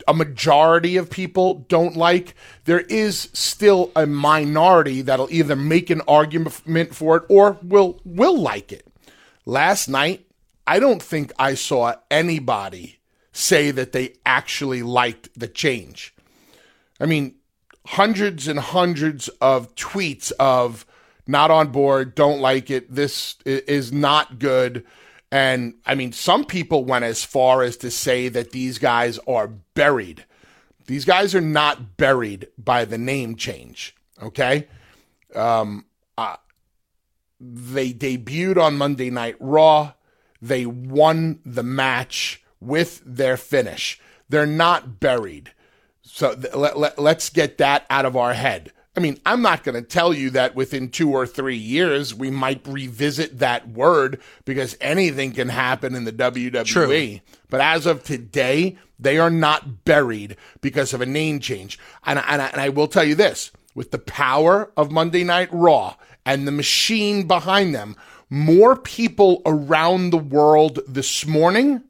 [0.09, 6.01] a majority of people don't like there is still a minority that'll either make an
[6.09, 8.87] argument for it or will will like it.
[9.47, 10.27] Last night
[10.67, 12.99] i don't think i saw anybody
[13.33, 16.15] say that they actually liked the change.
[16.99, 17.37] I mean
[17.87, 20.87] hundreds and hundreds of tweets of
[21.27, 24.85] not on board, don't like it, this is not good.
[25.33, 29.49] And I mean, some people went as far as to say that these guys are
[29.49, 30.25] buried.
[30.87, 33.95] These guys are not buried by the name change.
[34.21, 34.67] Okay.
[35.35, 35.87] Um,
[36.19, 36.37] uh,
[37.41, 39.93] they debuted on Monday Night Raw.
[40.43, 44.01] They won the match with their finish.
[44.29, 45.53] They're not buried.
[46.13, 48.73] So th- let, let, let's get that out of our head.
[48.97, 52.31] I mean, I'm not going to tell you that within two or three years we
[52.31, 56.65] might revisit that word because anything can happen in the WWE.
[56.65, 57.21] True.
[57.49, 61.79] But as of today, they are not buried because of a name change.
[62.05, 65.95] And, and, and I will tell you this with the power of Monday Night Raw
[66.27, 67.97] and the machine behind them,
[68.29, 71.83] more people around the world this morning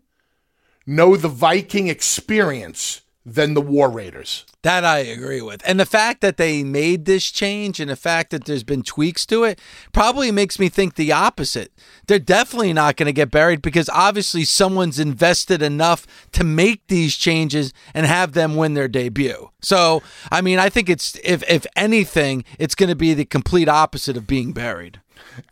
[0.86, 4.46] know the Viking experience than the War Raiders.
[4.62, 5.62] That I agree with.
[5.66, 9.26] And the fact that they made this change and the fact that there's been tweaks
[9.26, 9.60] to it
[9.92, 11.72] probably makes me think the opposite.
[12.06, 17.16] They're definitely not going to get buried because obviously someone's invested enough to make these
[17.16, 19.50] changes and have them win their debut.
[19.60, 23.68] So, I mean, I think it's if if anything, it's going to be the complete
[23.68, 25.00] opposite of being buried.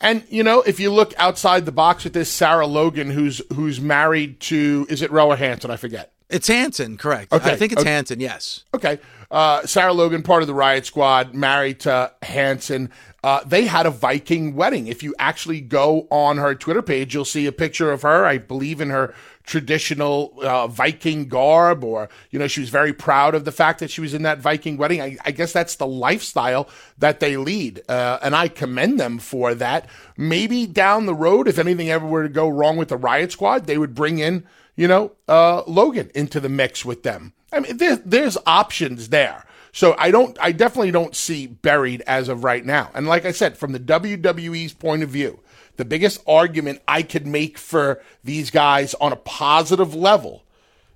[0.00, 3.81] And you know, if you look outside the box with this Sarah Logan, who's who's
[3.81, 5.70] married to is it Roa Hanson?
[5.70, 6.12] I forget.
[6.31, 7.33] It's Hanson, correct.
[7.33, 7.53] Okay.
[7.53, 7.91] I think it's okay.
[7.91, 8.64] Hanson, yes.
[8.75, 8.99] Okay.
[9.31, 12.91] uh, Sarah Logan, part of the Riot Squad, married to Hanson.
[13.25, 14.87] Uh, they had a Viking wedding.
[14.87, 18.38] If you actually go on her Twitter page, you'll see a picture of her, I
[18.38, 19.14] believe, in her
[19.45, 23.91] traditional uh, Viking garb, or, you know, she was very proud of the fact that
[23.91, 25.01] she was in that Viking wedding.
[25.01, 27.81] I, I guess that's the lifestyle that they lead.
[27.88, 29.87] Uh, and I commend them for that.
[30.17, 33.67] Maybe down the road, if anything ever were to go wrong with the Riot Squad,
[33.67, 34.47] they would bring in,
[34.79, 37.33] you know, uh, Logan into the mix with them.
[37.53, 39.45] I mean, there, there's options there.
[39.73, 42.91] So I don't, I definitely don't see buried as of right now.
[42.95, 45.41] And like I said, from the WWE's point of view,
[45.77, 50.45] the biggest argument I could make for these guys on a positive level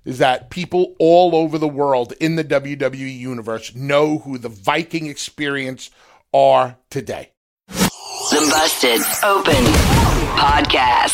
[0.05, 5.07] is that people all over the world in the WWE universe know who the Viking
[5.07, 5.91] experience
[6.33, 7.31] are today.
[7.67, 9.63] The Busted Open
[10.35, 11.12] Podcast.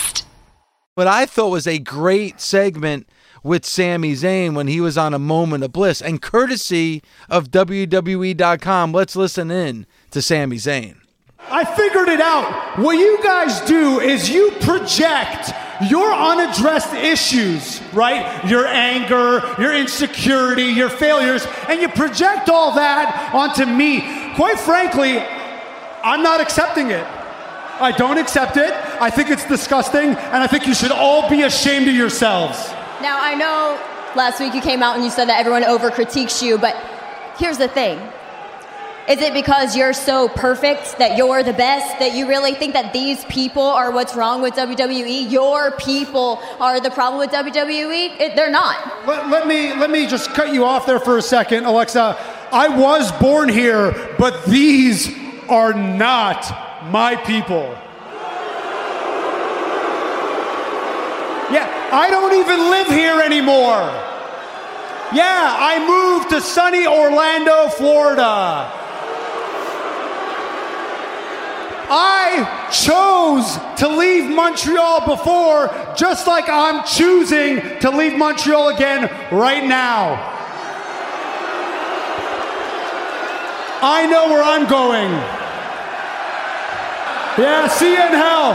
[0.99, 3.07] What I thought was a great segment
[3.41, 6.01] with Sami Zayn when he was on a moment of bliss.
[6.01, 10.97] And courtesy of WWE.com, let's listen in to Sami Zayn.
[11.49, 12.77] I figured it out.
[12.77, 15.53] What you guys do is you project
[15.89, 18.43] your unaddressed issues, right?
[18.45, 24.33] Your anger, your insecurity, your failures, and you project all that onto me.
[24.35, 25.19] Quite frankly,
[26.03, 27.07] I'm not accepting it.
[27.79, 28.71] I don't accept it.
[29.01, 32.57] I think it's disgusting, and I think you should all be ashamed of yourselves.
[33.01, 33.79] Now, I know
[34.15, 36.75] last week you came out and you said that everyone over critiques you, but
[37.37, 37.97] here's the thing.
[39.07, 42.93] Is it because you're so perfect that you're the best that you really think that
[42.93, 45.31] these people are what's wrong with WWE?
[45.31, 48.19] Your people are the problem with WWE?
[48.19, 49.07] It, they're not.
[49.07, 52.17] Let, let me let me just cut you off there for a second, Alexa.
[52.51, 55.09] I was born here, but these
[55.49, 57.75] are not my people.
[61.51, 63.89] Yeah, I don't even live here anymore.
[65.11, 68.69] Yeah, I moved to sunny Orlando, Florida.
[71.91, 79.65] I chose to leave Montreal before, just like I'm choosing to leave Montreal again right
[79.65, 80.37] now.
[83.81, 85.38] I know where I'm going.
[87.39, 88.52] Yeah, see you in hell.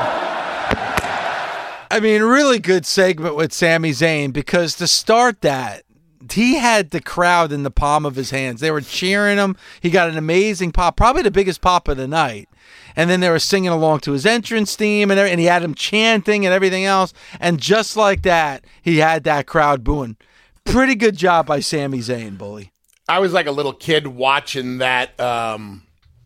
[1.91, 5.85] I mean, really good segment with Sami Zayn because to start that,
[6.31, 8.61] he had the crowd in the palm of his hands.
[8.61, 9.57] They were cheering him.
[9.81, 12.47] He got an amazing pop, probably the biggest pop of the night.
[12.95, 15.75] And then they were singing along to his entrance theme, and, and he had him
[15.75, 17.15] chanting and everything else.
[17.41, 20.19] And just like that, he had that crowd booing.
[20.67, 22.73] Pretty good job by Sami Zayn, bully.
[23.09, 25.85] I was like a little kid watching that um,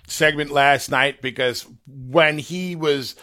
[0.09, 3.15] segment last night because when he was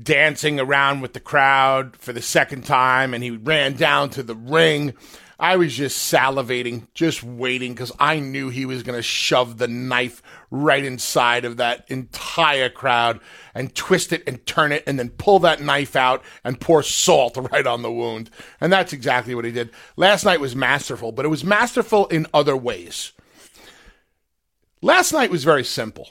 [0.00, 4.34] dancing around with the crowd for the second time and he ran down to the
[4.34, 4.94] ring.
[5.38, 9.66] I was just salivating, just waiting because I knew he was going to shove the
[9.66, 13.18] knife right inside of that entire crowd
[13.52, 17.36] and twist it and turn it and then pull that knife out and pour salt
[17.52, 18.30] right on the wound.
[18.60, 19.70] And that's exactly what he did.
[19.96, 23.12] Last night was masterful, but it was masterful in other ways.
[24.82, 26.10] Last night was very simple.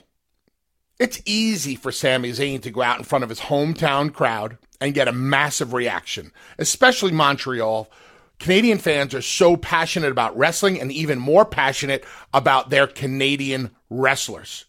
[1.04, 4.94] It's easy for Sami Zayn to go out in front of his hometown crowd and
[4.94, 7.92] get a massive reaction, especially Montreal.
[8.40, 14.64] Canadian fans are so passionate about wrestling and even more passionate about their Canadian wrestlers.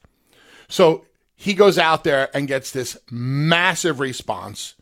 [0.66, 1.04] So
[1.36, 4.74] he goes out there and gets this massive response,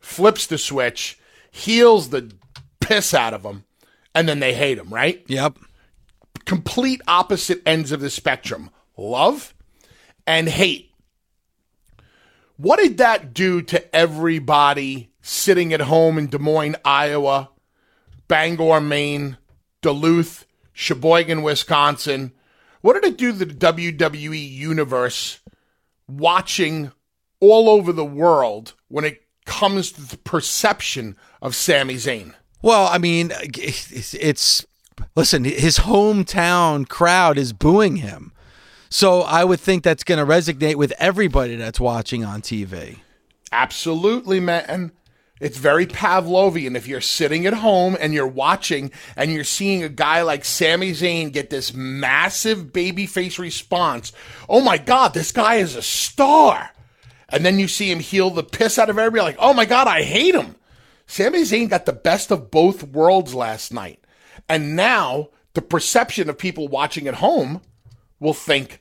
[0.00, 1.18] flips the switch,
[1.50, 2.32] heels the
[2.80, 3.64] piss out of them,
[4.14, 5.22] and then they hate him, right?
[5.26, 5.58] Yep.
[6.46, 9.52] Complete opposite ends of the spectrum love
[10.26, 10.92] and hate.
[12.64, 17.50] What did that do to everybody sitting at home in Des Moines, Iowa,
[18.26, 19.36] Bangor, Maine,
[19.82, 22.32] Duluth, Sheboygan, Wisconsin?
[22.80, 25.40] What did it do to the WWE universe
[26.08, 26.90] watching
[27.38, 32.32] all over the world when it comes to the perception of Sami Zayn?
[32.62, 34.64] Well, I mean, it's, it's
[35.14, 38.32] listen, his hometown crowd is booing him.
[38.94, 43.00] So I would think that's going to resonate with everybody that's watching on TV.
[43.50, 44.92] Absolutely, man.
[45.40, 46.76] It's very Pavlovian.
[46.76, 50.92] If you're sitting at home and you're watching and you're seeing a guy like Sami
[50.92, 54.12] Zayn get this massive babyface response,
[54.48, 56.70] oh my God, this guy is a star.
[57.28, 59.88] And then you see him heel the piss out of everybody, like, oh my God,
[59.88, 60.54] I hate him.
[61.08, 64.04] Sami Zayn got the best of both worlds last night.
[64.48, 67.60] And now the perception of people watching at home
[68.20, 68.80] will think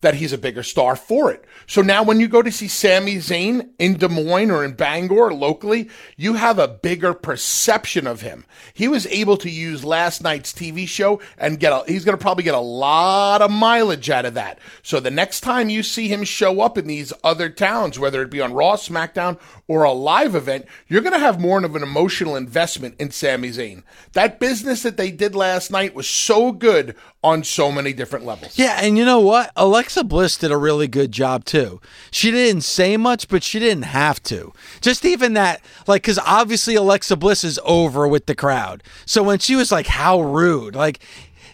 [0.00, 1.44] that he's a bigger star for it.
[1.66, 5.32] So now when you go to see Sami Zayn in Des Moines or in Bangor
[5.32, 8.44] locally, you have a bigger perception of him.
[8.72, 12.22] He was able to use last night's TV show and get a, he's going to
[12.22, 14.58] probably get a lot of mileage out of that.
[14.82, 18.30] So the next time you see him show up in these other towns, whether it
[18.30, 21.82] be on Raw, SmackDown, or a live event, you're going to have more of an
[21.82, 23.82] emotional investment in Sami Zayn.
[24.14, 28.58] That business that they did last night was so good on so many different levels.
[28.58, 29.52] Yeah, and you know what?
[29.56, 31.80] Alexa Bliss did a really good job too.
[32.10, 34.52] She didn't say much, but she didn't have to.
[34.80, 38.82] Just even that, like, because obviously Alexa Bliss is over with the crowd.
[39.04, 41.00] So when she was like, "How rude!" like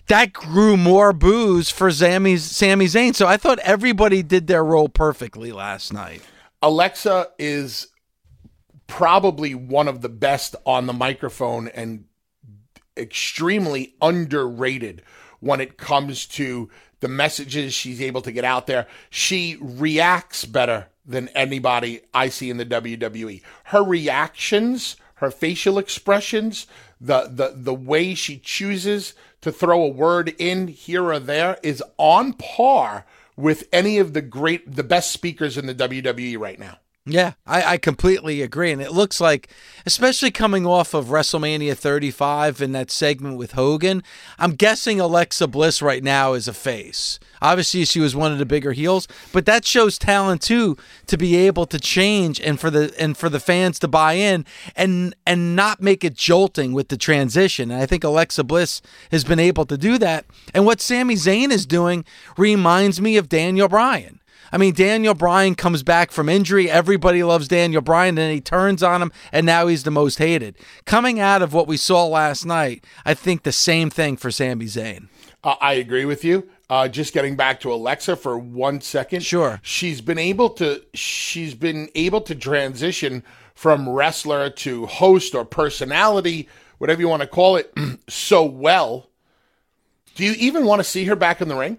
[0.07, 3.15] that grew more boos for Sami Sami Zayn.
[3.15, 6.23] So I thought everybody did their role perfectly last night.
[6.63, 7.89] Alexa is
[8.87, 12.05] probably one of the best on the microphone and
[12.97, 15.03] extremely underrated
[15.41, 16.71] when it comes to
[17.01, 18.87] the messages she's able to get out there.
[19.11, 23.43] She reacts better than anybody I see in the WWE.
[23.65, 26.67] Her reactions, her facial expressions,
[27.01, 31.83] the the the way she chooses to throw a word in here or there is
[31.99, 33.05] on par
[33.37, 36.79] with any of the great the best speakers in the WWE right now.
[37.09, 38.73] Yeah, I, I completely agree.
[38.73, 39.49] And it looks like,
[39.87, 44.03] especially coming off of WrestleMania 35 and that segment with Hogan,
[44.41, 47.21] I'm guessing Alexa Bliss right now is a face.
[47.41, 51.37] Obviously, she was one of the bigger heels, but that shows talent too to be
[51.37, 55.55] able to change and for the and for the fans to buy in and and
[55.55, 57.71] not make it jolting with the transition.
[57.71, 60.25] And I think Alexa Bliss has been able to do that.
[60.53, 62.05] And what Sami Zayn is doing
[62.37, 64.21] reminds me of Daniel Bryan.
[64.53, 66.71] I mean, Daniel Bryan comes back from injury.
[66.71, 70.57] Everybody loves Daniel Bryan, and he turns on him, and now he's the most hated.
[70.85, 74.67] Coming out of what we saw last night, I think the same thing for Sami
[74.67, 75.09] Zayn.
[75.43, 76.49] Uh, I agree with you.
[76.69, 79.23] Uh, just getting back to Alexa for one second.
[79.23, 79.61] Sure.
[79.63, 80.83] She's been able to.
[80.95, 83.23] She's been able to transition
[83.55, 87.73] from wrestler to host or personality, whatever you want to call it,
[88.09, 89.09] so well.
[90.17, 91.79] Do you even want to see her back in the ring?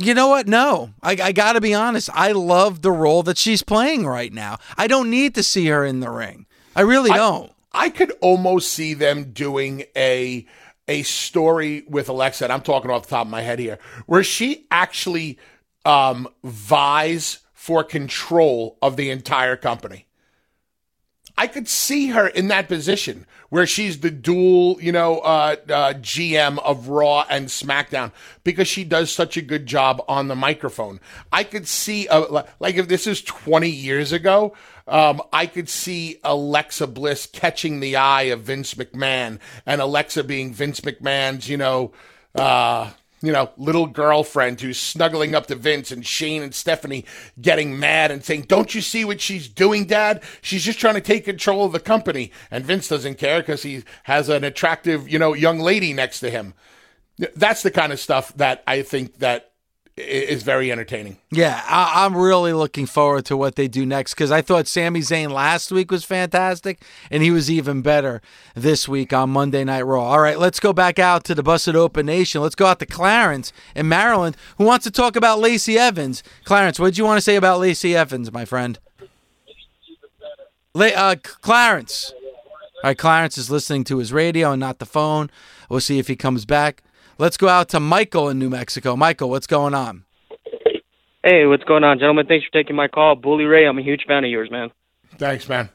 [0.00, 0.46] You know what?
[0.46, 2.08] No, I, I got to be honest.
[2.14, 4.58] I love the role that she's playing right now.
[4.76, 6.46] I don't need to see her in the ring.
[6.76, 7.52] I really don't.
[7.72, 10.46] I could almost see them doing a
[10.86, 12.44] a story with Alexa.
[12.44, 15.38] And I'm talking off the top of my head here, where she actually
[15.84, 20.06] um, vies for control of the entire company.
[21.38, 25.94] I could see her in that position where she's the dual, you know, uh, uh,
[25.94, 28.10] GM of Raw and SmackDown
[28.42, 30.98] because she does such a good job on the microphone.
[31.30, 34.52] I could see, uh, like, if this is 20 years ago,
[34.88, 40.52] um, I could see Alexa Bliss catching the eye of Vince McMahon and Alexa being
[40.52, 41.92] Vince McMahon's, you know,
[42.34, 42.90] uh,
[43.22, 47.04] you know, little girlfriend who's snuggling up to Vince and Shane and Stephanie
[47.40, 50.22] getting mad and saying, Don't you see what she's doing, Dad?
[50.40, 52.32] She's just trying to take control of the company.
[52.50, 56.30] And Vince doesn't care because he has an attractive, you know, young lady next to
[56.30, 56.54] him.
[57.34, 59.52] That's the kind of stuff that I think that
[59.98, 61.18] is very entertaining.
[61.30, 65.00] Yeah, I, am really looking forward to what they do next because I thought Sami
[65.00, 68.22] Zayn last week was fantastic, and he was even better
[68.54, 70.02] this week on Monday Night Raw.
[70.02, 72.42] All right, let's go back out to the Busted Open Nation.
[72.42, 76.22] Let's go out to Clarence in Maryland, who wants to talk about Lacey Evans.
[76.44, 78.78] Clarence, what did you want to say about Lacey Evans, my friend?
[80.74, 82.12] La- uh, Clarence.
[82.82, 85.30] All right, Clarence is listening to his radio and not the phone.
[85.68, 86.84] We'll see if he comes back.
[87.20, 88.94] Let's go out to Michael in New Mexico.
[88.94, 90.04] Michael, what's going on?
[91.24, 92.26] Hey, what's going on, gentlemen?
[92.28, 93.16] Thanks for taking my call.
[93.16, 94.70] Bully Ray, I'm a huge fan of yours, man.
[95.16, 95.68] Thanks, man.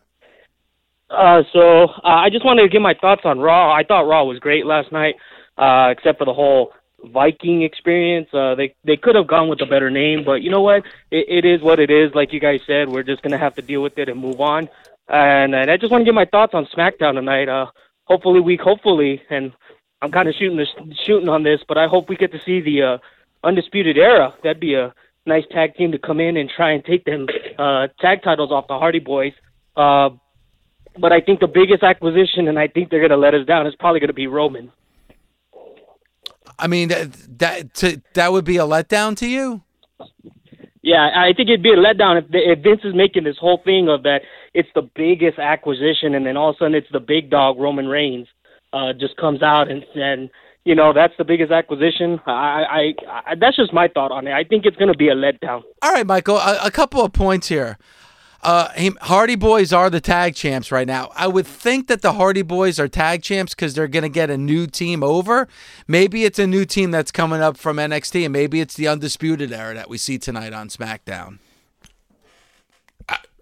[1.10, 3.74] Uh, so uh, I just wanted to give my thoughts on Raw.
[3.74, 5.16] I thought Raw was great last night,
[5.58, 6.72] uh, except for the whole
[7.04, 8.30] Viking experience.
[8.34, 10.86] Uh, they they could have gone with a better name, but you know what?
[11.12, 12.16] It, it is what it is.
[12.16, 14.70] Like you guys said, we're just gonna have to deal with it and move on.
[15.10, 17.50] And, and I just want to give my thoughts on SmackDown tonight.
[17.50, 17.66] Uh,
[18.06, 19.52] hopefully we hopefully and
[20.04, 20.68] I'm kind of shooting this
[21.06, 22.98] shooting on this, but I hope we get to see the uh,
[23.42, 24.34] undisputed era.
[24.44, 24.94] That'd be a
[25.26, 27.26] nice tag team to come in and try and take them
[27.58, 29.32] uh, tag titles off the Hardy Boys.
[29.78, 30.10] Uh,
[31.00, 33.66] but I think the biggest acquisition, and I think they're going to let us down,
[33.66, 34.74] is probably going to be Roman.
[36.60, 39.62] I mean that that to, that would be a letdown to you.
[40.82, 43.88] Yeah, I think it'd be a letdown if, if Vince is making this whole thing
[43.88, 47.30] of that it's the biggest acquisition, and then all of a sudden it's the big
[47.30, 48.28] dog Roman Reigns
[48.74, 50.30] uh, just comes out and and
[50.66, 52.20] you know that's the biggest acquisition.
[52.26, 54.34] I, I, I that's just my thought on it.
[54.34, 55.62] I think it's going to be a letdown.
[55.82, 57.78] All right, Michael, a, a couple of points here.
[58.42, 61.12] Uh, him- Hardy Boys are the tag champs right now.
[61.16, 64.30] I would think that the Hardy Boys are tag champs because they're going to get
[64.30, 65.48] a new team over.
[65.88, 69.54] Maybe it's a new team that's coming up from NXT, and maybe it's the Undisputed
[69.54, 71.40] Era that we see tonight on SmackDown.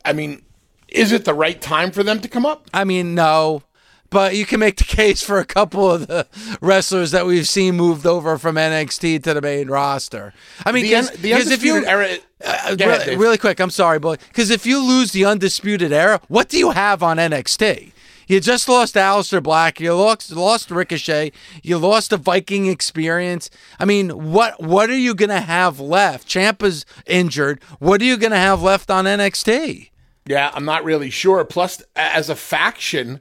[0.05, 0.43] I mean,
[0.87, 2.69] is it the right time for them to come up?
[2.73, 3.63] I mean, no,
[4.11, 6.27] but you can make the case for a couple of the
[6.61, 10.33] wrestlers that we've seen moved over from NXT to the main roster.
[10.63, 12.17] I mean, because the undisputed era.
[12.43, 14.17] Uh, ahead, really, really quick, I'm sorry, boy.
[14.27, 17.93] Because if you lose the undisputed era, what do you have on NXT?
[18.27, 19.79] You just lost Aleister Black.
[19.79, 21.33] You lost lost Ricochet.
[21.63, 23.49] You lost the Viking experience.
[23.77, 26.29] I mean, what what are you gonna have left?
[26.29, 27.61] Ciampa's injured.
[27.79, 29.89] What are you gonna have left on NXT?
[30.25, 31.43] Yeah, I'm not really sure.
[31.43, 33.19] Plus, as a faction,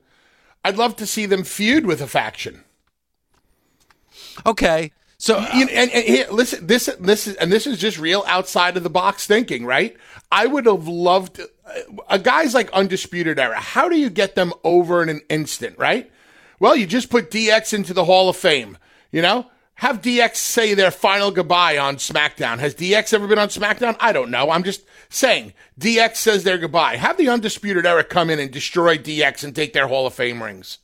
[0.65, 2.65] I'd love to see them feud with a faction.
[4.47, 7.99] Okay, so You know, and, and here, listen, this this is and this is just
[7.99, 9.95] real outside of the box thinking, right?
[10.33, 11.73] I would have loved uh,
[12.09, 13.61] a guys like Undisputed Era.
[13.61, 16.11] How do you get them over in an instant, right?
[16.59, 18.79] Well, you just put DX into the Hall of Fame,
[19.13, 19.51] you know.
[19.81, 22.59] Have DX say their final goodbye on SmackDown.
[22.59, 23.97] Has DX ever been on SmackDown?
[23.99, 24.51] I don't know.
[24.51, 25.55] I'm just saying.
[25.81, 26.97] DX says their goodbye.
[26.97, 30.43] Have the Undisputed Era come in and destroy DX and take their Hall of Fame
[30.43, 30.78] rings.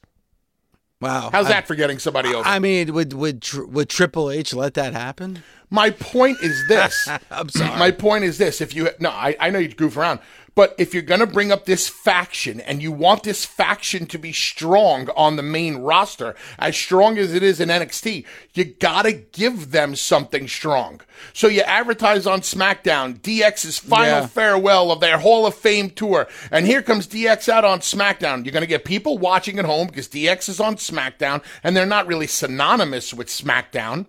[1.03, 2.49] wow, How's I- that for getting somebody over?
[2.49, 5.43] I mean, would would would Triple H let that happen?
[5.69, 7.07] My point is this.
[7.31, 7.79] I'm sorry.
[7.79, 8.63] My point is this.
[8.63, 10.21] If you no, I, I know you goof around,
[10.57, 14.33] but if you're gonna bring up this faction and you want this faction to be
[14.33, 19.71] strong on the main roster, as strong as it is in NXT, you gotta give
[19.71, 21.01] them something strong.
[21.33, 24.27] So you advertise on SmackDown DX's final Yeah.
[24.27, 28.45] farewell of their Hall of Fame tour, and here comes DX out on SmackDown.
[28.45, 32.09] You're gonna get people watching at home because DX is on SmackDown, and they're not
[32.09, 34.07] really synonymous with SmackDown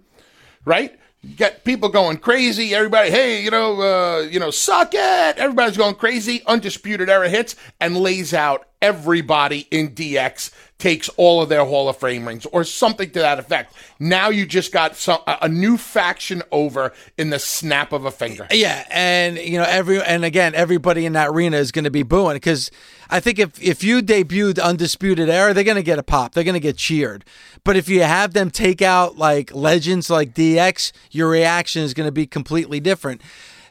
[0.65, 0.99] right?
[1.36, 2.76] Got people going crazy.
[2.76, 5.38] Everybody, hey, you know, uh, you know, suck it.
[5.38, 6.43] Everybody's going crazy.
[6.45, 11.97] Undisputed era hits and lays out everybody in DX takes all of their Hall of
[11.97, 13.73] Fame rings or something to that effect.
[13.99, 18.47] Now you just got some a new faction over in the snap of a finger.
[18.51, 22.03] Yeah, and you know every and again everybody in that arena is going to be
[22.03, 22.69] booing because
[23.09, 26.34] I think if if you debuted Undisputed Era, they're going to get a pop.
[26.34, 27.25] They're going to get cheered.
[27.63, 32.07] But if you have them take out like legends like DX, your reaction is going
[32.07, 33.21] to be completely different.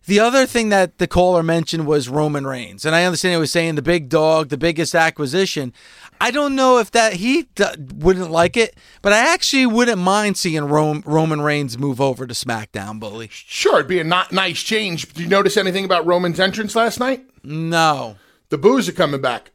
[0.07, 3.51] The other thing that the caller mentioned was Roman Reigns, and I understand he was
[3.51, 5.73] saying the big dog, the biggest acquisition.
[6.21, 7.65] I don't know if that he d-
[7.97, 12.35] wouldn't like it, but I actually wouldn't mind seeing Rom- Roman Reigns move over to
[12.35, 13.29] SmackDown, bully.
[13.33, 15.13] Sure, it'd be a not nice change.
[15.13, 17.25] Did you notice anything about Roman's entrance last night?
[17.43, 18.17] No.
[18.51, 19.51] The boos are coming back.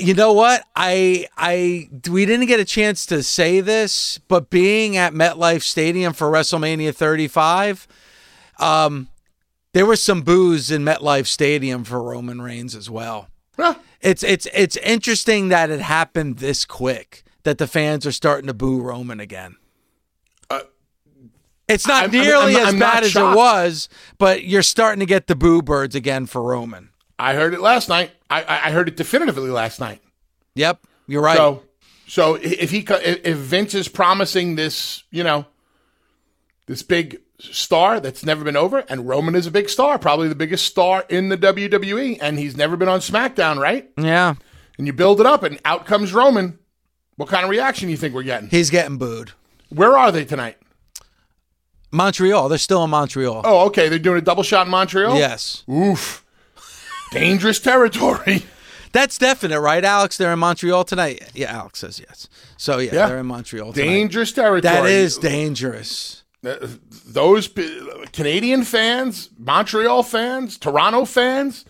[0.00, 0.64] You know what?
[0.76, 6.12] I I we didn't get a chance to say this, but being at MetLife Stadium
[6.12, 7.88] for WrestleMania 35,
[8.58, 9.08] um,
[9.72, 13.28] there was some boos in MetLife Stadium for Roman Reigns as well.
[13.56, 13.74] Huh?
[14.00, 18.54] It's it's it's interesting that it happened this quick that the fans are starting to
[18.54, 19.56] boo Roman again.
[21.68, 25.06] it's not I'm- nearly I'm- as I'm bad as it was, but you're starting to
[25.06, 26.90] get the boo birds again for Roman.
[27.18, 28.12] I heard it last night.
[28.30, 30.00] I, I heard it definitively last night.
[30.54, 31.36] Yep, you're right.
[31.36, 31.62] So,
[32.06, 35.46] so if he if Vince is promising this, you know,
[36.66, 40.34] this big star that's never been over, and Roman is a big star, probably the
[40.34, 43.88] biggest star in the WWE, and he's never been on SmackDown, right?
[43.96, 44.34] yeah,
[44.78, 46.58] And you build it up, and out comes Roman.
[47.16, 48.48] What kind of reaction do you think we're getting?
[48.48, 49.32] he's getting booed.
[49.70, 50.56] Where are they tonight?
[51.90, 52.48] Montreal.
[52.48, 53.42] They're still in Montreal.
[53.44, 55.16] Oh, okay, they're doing a double shot in Montreal.
[55.16, 55.64] Yes.
[55.70, 56.24] Oof,
[57.12, 58.44] dangerous territory.
[58.92, 60.16] That's definite, right, Alex?
[60.16, 61.30] They're in Montreal tonight.
[61.34, 62.28] Yeah, Alex says yes.
[62.56, 63.08] So yeah, Yeah.
[63.08, 63.84] they're in Montreal tonight.
[63.86, 64.60] dangerous territory.
[64.62, 66.22] That is dangerous.
[66.46, 66.68] Uh,
[67.06, 67.48] those
[68.12, 71.64] Canadian fans, Montreal fans, Toronto fans,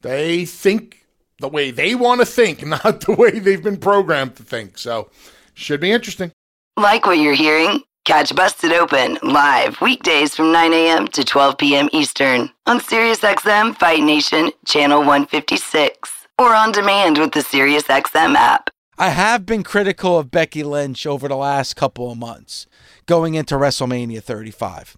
[0.00, 1.06] they think
[1.40, 4.78] the way they want to think, not the way they've been programmed to think.
[4.78, 5.10] So,
[5.52, 6.32] should be interesting.
[6.76, 7.82] Like what you're hearing?
[8.04, 11.08] Catch Busted Open live weekdays from 9 a.m.
[11.08, 11.88] to 12 p.m.
[11.92, 18.68] Eastern on SiriusXM Fight Nation Channel 156 or on demand with the SiriusXM app.
[18.98, 22.66] I have been critical of Becky Lynch over the last couple of months
[23.06, 24.96] going into WrestleMania 35.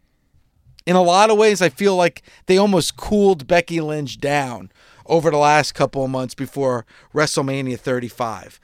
[0.86, 4.70] In a lot of ways, I feel like they almost cooled Becky Lynch down
[5.06, 8.60] over the last couple of months before WrestleMania 35.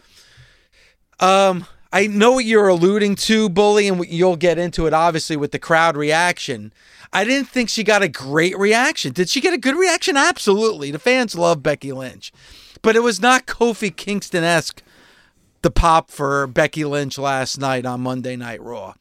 [1.19, 5.53] Um, I know what you're alluding to, Bully, and you'll get into it obviously with
[5.53, 6.73] the crowd reaction.
[7.13, 9.13] I didn't think she got a great reaction.
[9.13, 10.17] Did she get a good reaction?
[10.17, 10.91] Absolutely.
[10.91, 12.33] The fans love Becky Lynch.
[12.81, 14.83] But it was not Kofi Kingston esque
[15.63, 18.95] the pop for Becky Lynch last night on Monday Night Raw.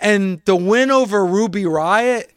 [0.00, 2.32] And the win over Ruby Riot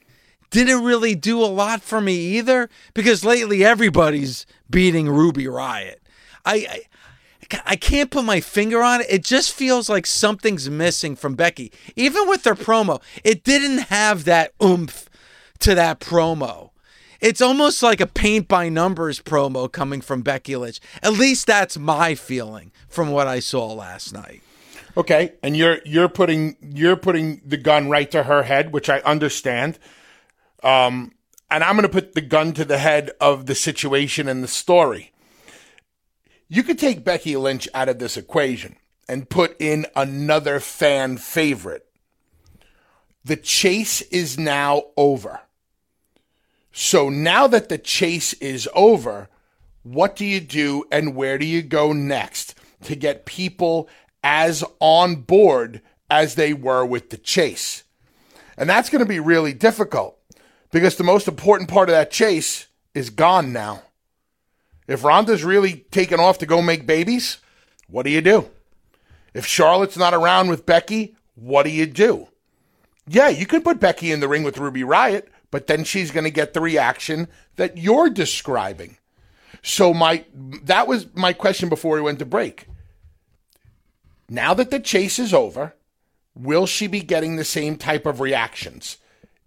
[0.50, 6.02] didn't really do a lot for me either because lately everybody's beating Ruby Riot.
[6.46, 6.82] I, I
[7.66, 9.08] I can't put my finger on it.
[9.10, 11.72] It just feels like something's missing from Becky.
[11.96, 15.10] Even with their promo, it didn't have that oomph
[15.60, 16.70] to that promo.
[17.20, 20.80] It's almost like a paint by numbers promo coming from Becky Lynch.
[21.02, 24.42] At least that's my feeling from what I saw last night.
[25.00, 29.00] Okay, and you're you're putting you're putting the gun right to her head, which I
[29.00, 29.80] understand.
[30.62, 31.14] Um,
[31.50, 34.48] and I'm going to put the gun to the head of the situation and the
[34.50, 35.14] story.
[36.50, 38.76] You could take Becky Lynch out of this equation
[39.08, 41.88] and put in another fan favorite.
[43.24, 45.40] The chase is now over.
[46.74, 49.30] So now that the chase is over,
[49.84, 53.88] what do you do and where do you go next to get people
[54.24, 57.84] as on board as they were with the chase?
[58.58, 60.18] And that's going to be really difficult
[60.72, 63.84] because the most important part of that chase is gone now.
[64.88, 67.38] If Ronda's really taken off to go make babies,
[67.88, 68.50] what do you do?
[69.34, 72.28] If Charlotte's not around with Becky, what do you do?
[73.08, 76.24] Yeah, you could put Becky in the ring with Ruby Riot, but then she's going
[76.26, 78.98] to get the reaction that you're describing.
[79.62, 80.26] So my
[80.64, 82.69] that was my question before we went to break.
[84.30, 85.76] Now that the chase is over,
[86.36, 88.98] will she be getting the same type of reactions?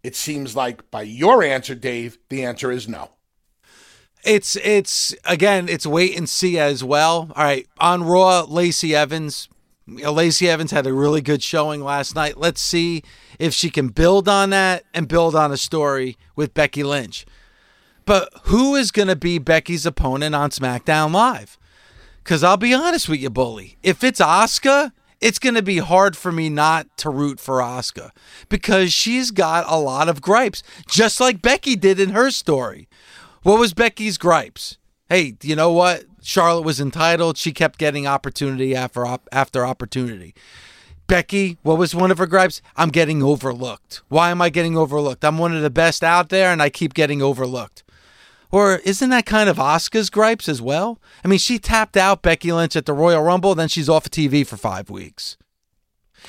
[0.02, 3.10] It seems like by your answer, Dave, the answer is no.
[4.24, 7.32] It's it's again, it's wait and see as well.
[7.34, 9.48] All right, on Raw, Lacey Evans.
[9.86, 12.38] Lacey Evans had a really good showing last night.
[12.38, 13.02] Let's see
[13.40, 17.26] if she can build on that and build on a story with Becky Lynch.
[18.04, 21.58] But who is going to be Becky's opponent on SmackDown Live?
[22.22, 23.78] Because I'll be honest with you, Bully.
[23.82, 28.10] If it's Asuka, it's going to be hard for me not to root for Asuka
[28.48, 32.88] because she's got a lot of gripes, just like Becky did in her story.
[33.42, 34.78] What was Becky's gripes?
[35.08, 36.04] Hey, you know what?
[36.22, 37.36] Charlotte was entitled.
[37.36, 40.34] She kept getting opportunity after op- after opportunity.
[41.06, 42.62] Becky, what was one of her gripes?
[42.76, 44.02] I'm getting overlooked.
[44.08, 45.24] Why am I getting overlooked?
[45.24, 47.82] I'm one of the best out there and I keep getting overlooked.
[48.52, 51.00] Or isn't that kind of Asuka's gripes as well?
[51.24, 54.12] I mean, she tapped out Becky Lynch at the Royal Rumble, then she's off of
[54.12, 55.38] TV for five weeks.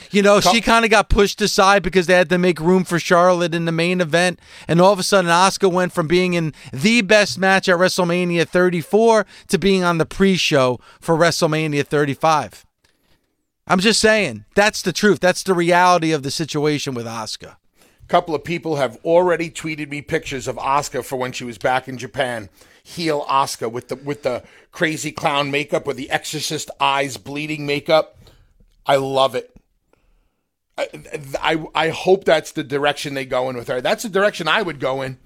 [0.09, 2.97] You know, she kind of got pushed aside because they had to make room for
[2.97, 4.39] Charlotte in the main event.
[4.67, 8.47] And all of a sudden, Asuka went from being in the best match at WrestleMania
[8.47, 12.65] 34 to being on the pre show for WrestleMania 35.
[13.67, 15.19] I'm just saying, that's the truth.
[15.19, 17.55] That's the reality of the situation with Asuka.
[18.03, 21.57] A couple of people have already tweeted me pictures of Asuka for when she was
[21.57, 22.49] back in Japan.
[22.83, 28.17] Heel Asuka with the with the crazy clown makeup with the exorcist eyes bleeding makeup.
[28.85, 29.55] I love it.
[30.77, 30.87] I,
[31.41, 33.79] I, I hope that's the direction they go in with her.
[33.79, 35.17] That's the direction I would go in.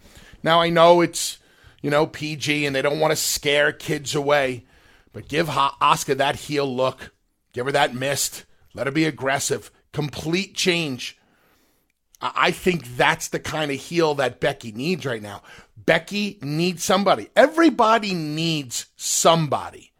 [0.43, 1.39] Now I know it's
[1.81, 4.65] you know PG and they don't want to scare kids away,
[5.13, 7.11] but give Asuka that heel look.
[7.53, 8.45] Give her that mist.
[8.75, 9.71] Let her be aggressive.
[9.93, 11.16] Complete change.
[12.19, 15.43] I, think that's the kind of heel that Becky needs right now.
[15.77, 17.29] Becky needs somebody.
[17.35, 19.91] Everybody needs somebody.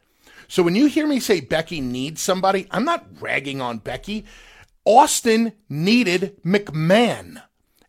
[0.47, 4.25] So when you hear me say Becky needs somebody, I'm not ragging on Becky.
[4.85, 7.43] Austin needed McMahon.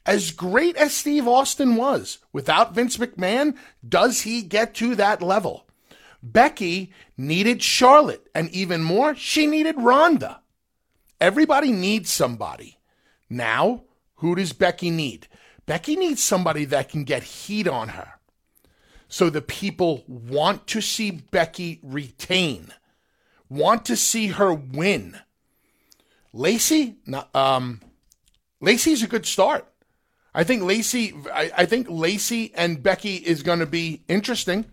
[0.04, 3.56] As great as Steve Austin was, without Vince McMahon,
[3.86, 5.66] does he get to that level?
[6.22, 10.40] Becky needed Charlotte, and even more, she needed Ronda.
[11.20, 12.78] Everybody needs somebody.
[13.30, 13.82] Now,
[14.18, 15.26] who does Becky need?
[15.66, 18.14] Becky needs somebody that can get heat on her.
[19.08, 22.72] So the people want to see Becky retain,
[23.48, 25.18] want to see her win.
[26.32, 26.96] Lacey,
[27.34, 27.80] um,
[28.60, 29.66] Lacey's a good start.
[30.34, 34.66] I think Lacey, I, I think Lacey and Becky is going to be interesting.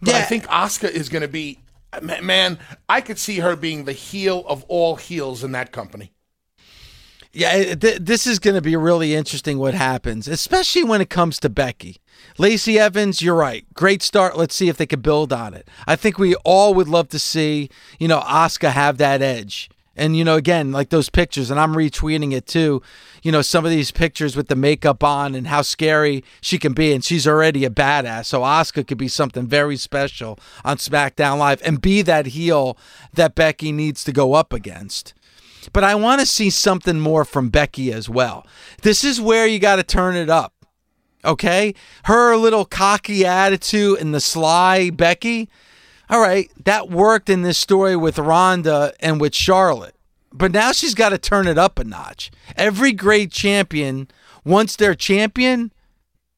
[0.00, 0.18] But yeah.
[0.18, 1.58] I think Asuka is going to be,
[2.02, 6.12] man, I could see her being the heel of all heels in that company.
[7.32, 11.38] Yeah, th- this is going to be really interesting what happens, especially when it comes
[11.40, 11.98] to Becky.
[12.38, 13.66] Lacey Evans, you're right.
[13.74, 14.36] Great start.
[14.36, 15.68] Let's see if they can build on it.
[15.86, 17.68] I think we all would love to see,
[17.98, 19.70] you know, Asuka have that edge.
[19.94, 22.82] And, you know, again, like those pictures, and I'm retweeting it too,
[23.22, 26.72] you know, some of these pictures with the makeup on and how scary she can
[26.72, 26.92] be.
[26.92, 28.26] And she's already a badass.
[28.26, 32.78] So Asuka could be something very special on SmackDown Live and be that heel
[33.12, 35.14] that Becky needs to go up against.
[35.72, 38.46] But I want to see something more from Becky as well.
[38.82, 40.54] This is where you got to turn it up.
[41.24, 41.74] Okay?
[42.04, 45.48] Her little cocky attitude and the sly Becky
[46.10, 49.94] all right, that worked in this story with Ronda and with Charlotte.
[50.32, 52.30] But now she's got to turn it up a notch.
[52.56, 54.08] Every great champion
[54.44, 55.72] once they're champion,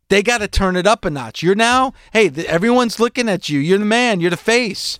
[0.08, 1.42] they got to turn it up a notch.
[1.42, 3.60] You're now, hey, everyone's looking at you.
[3.60, 4.20] You're the man.
[4.20, 4.98] You're the face.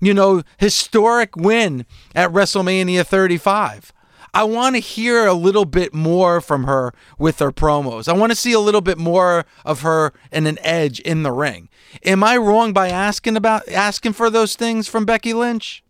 [0.00, 1.84] You know, historic win
[2.14, 3.92] at WrestleMania 35.
[4.34, 8.08] I want to hear a little bit more from her with her promos.
[8.08, 11.32] I want to see a little bit more of her and an edge in the
[11.32, 11.68] ring.
[12.04, 15.82] Am I wrong by asking about asking for those things from Becky Lynch?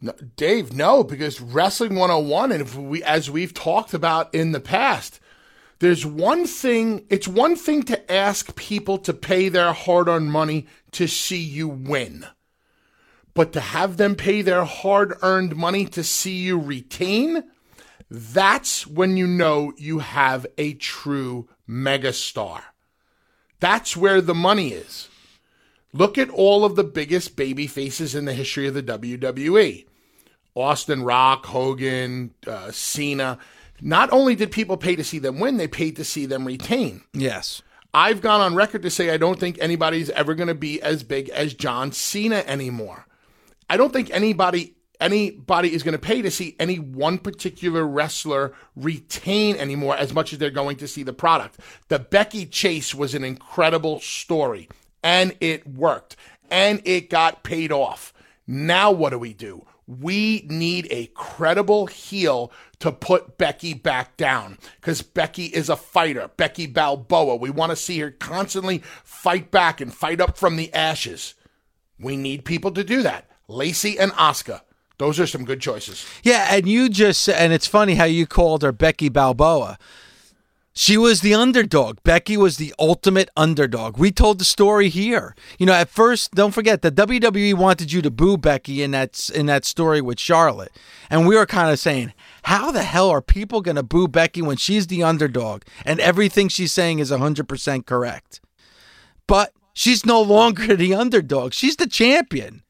[0.00, 4.60] No, Dave, no, because Wrestling 101, and if we, as we've talked about in the
[4.60, 5.20] past,
[5.78, 10.66] there's one thing, it's one thing to ask people to pay their hard earned money
[10.92, 12.26] to see you win.
[13.34, 17.44] But to have them pay their hard earned money to see you retain,
[18.10, 22.62] that's when you know you have a true megastar.
[23.58, 25.08] That's where the money is.
[25.94, 29.86] Look at all of the biggest baby faces in the history of the WWE.
[30.54, 33.38] Austin Rock, Hogan, uh, Cena.
[33.80, 37.02] Not only did people pay to see them win, they paid to see them retain.
[37.12, 37.62] Yes.
[37.94, 41.02] I've gone on record to say I don't think anybody's ever going to be as
[41.02, 43.06] big as John Cena anymore.
[43.72, 48.52] I don't think anybody anybody is going to pay to see any one particular wrestler
[48.76, 51.58] retain anymore as much as they're going to see the product.
[51.88, 54.68] The Becky Chase was an incredible story
[55.02, 56.16] and it worked
[56.50, 58.12] and it got paid off.
[58.46, 59.64] Now what do we do?
[59.86, 66.30] We need a credible heel to put Becky back down because Becky is a fighter.
[66.36, 67.36] Becky Balboa.
[67.36, 71.32] We want to see her constantly fight back and fight up from the ashes.
[71.98, 73.30] We need people to do that.
[73.48, 74.62] Lacey and Asuka.
[74.98, 76.06] Those are some good choices.
[76.22, 79.78] Yeah, and you just and it's funny how you called her Becky Balboa.
[80.74, 81.98] She was the underdog.
[82.02, 83.98] Becky was the ultimate underdog.
[83.98, 85.34] We told the story here.
[85.58, 89.28] You know, at first, don't forget the WWE wanted you to boo Becky in that
[89.34, 90.72] in that story with Charlotte,
[91.10, 92.14] and we were kind of saying,
[92.44, 96.48] how the hell are people going to boo Becky when she's the underdog and everything
[96.48, 98.40] she's saying is 100% correct?
[99.26, 101.52] But she's no longer the underdog.
[101.52, 102.62] She's the champion.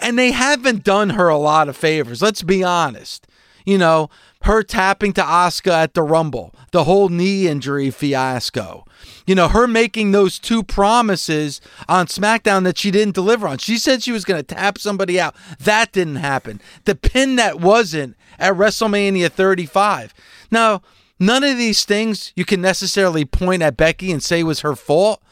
[0.00, 2.22] And they haven't done her a lot of favors.
[2.22, 3.26] Let's be honest.
[3.66, 4.08] You know,
[4.42, 8.86] her tapping to Asuka at the Rumble, the whole knee injury fiasco.
[9.26, 13.58] You know, her making those two promises on SmackDown that she didn't deliver on.
[13.58, 15.36] She said she was going to tap somebody out.
[15.60, 16.60] That didn't happen.
[16.84, 20.14] The pin that wasn't at WrestleMania 35.
[20.50, 20.82] Now,
[21.18, 25.22] none of these things you can necessarily point at Becky and say was her fault,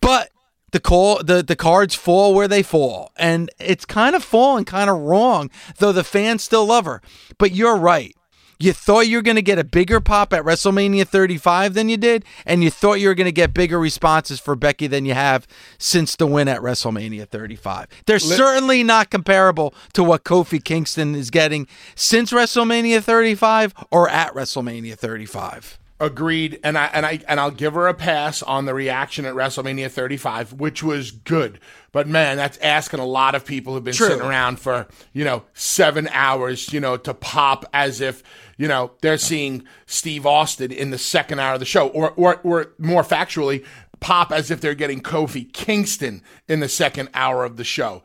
[0.00, 0.31] but
[0.72, 3.12] the call the, the cards fall where they fall.
[3.16, 7.00] And it's kind of falling kind of wrong, though the fans still love her.
[7.38, 8.14] But you're right.
[8.62, 11.96] You thought you were going to get a bigger pop at WrestleMania 35 than you
[11.96, 15.14] did, and you thought you were going to get bigger responses for Becky than you
[15.14, 15.48] have
[15.78, 17.88] since the win at WrestleMania 35.
[18.06, 21.66] They're certainly not comparable to what Kofi Kingston is getting
[21.96, 25.80] since WrestleMania 35 or at WrestleMania 35.
[26.02, 29.34] Agreed, and I and I and I'll give her a pass on the reaction at
[29.34, 31.60] WrestleMania 35, which was good.
[31.92, 34.08] But man, that's asking a lot of people who've been True.
[34.08, 38.24] sitting around for you know seven hours, you know, to pop as if
[38.56, 42.40] you know they're seeing Steve Austin in the second hour of the show, or or
[42.42, 43.64] or more factually,
[44.00, 48.02] pop as if they're getting Kofi Kingston in the second hour of the show.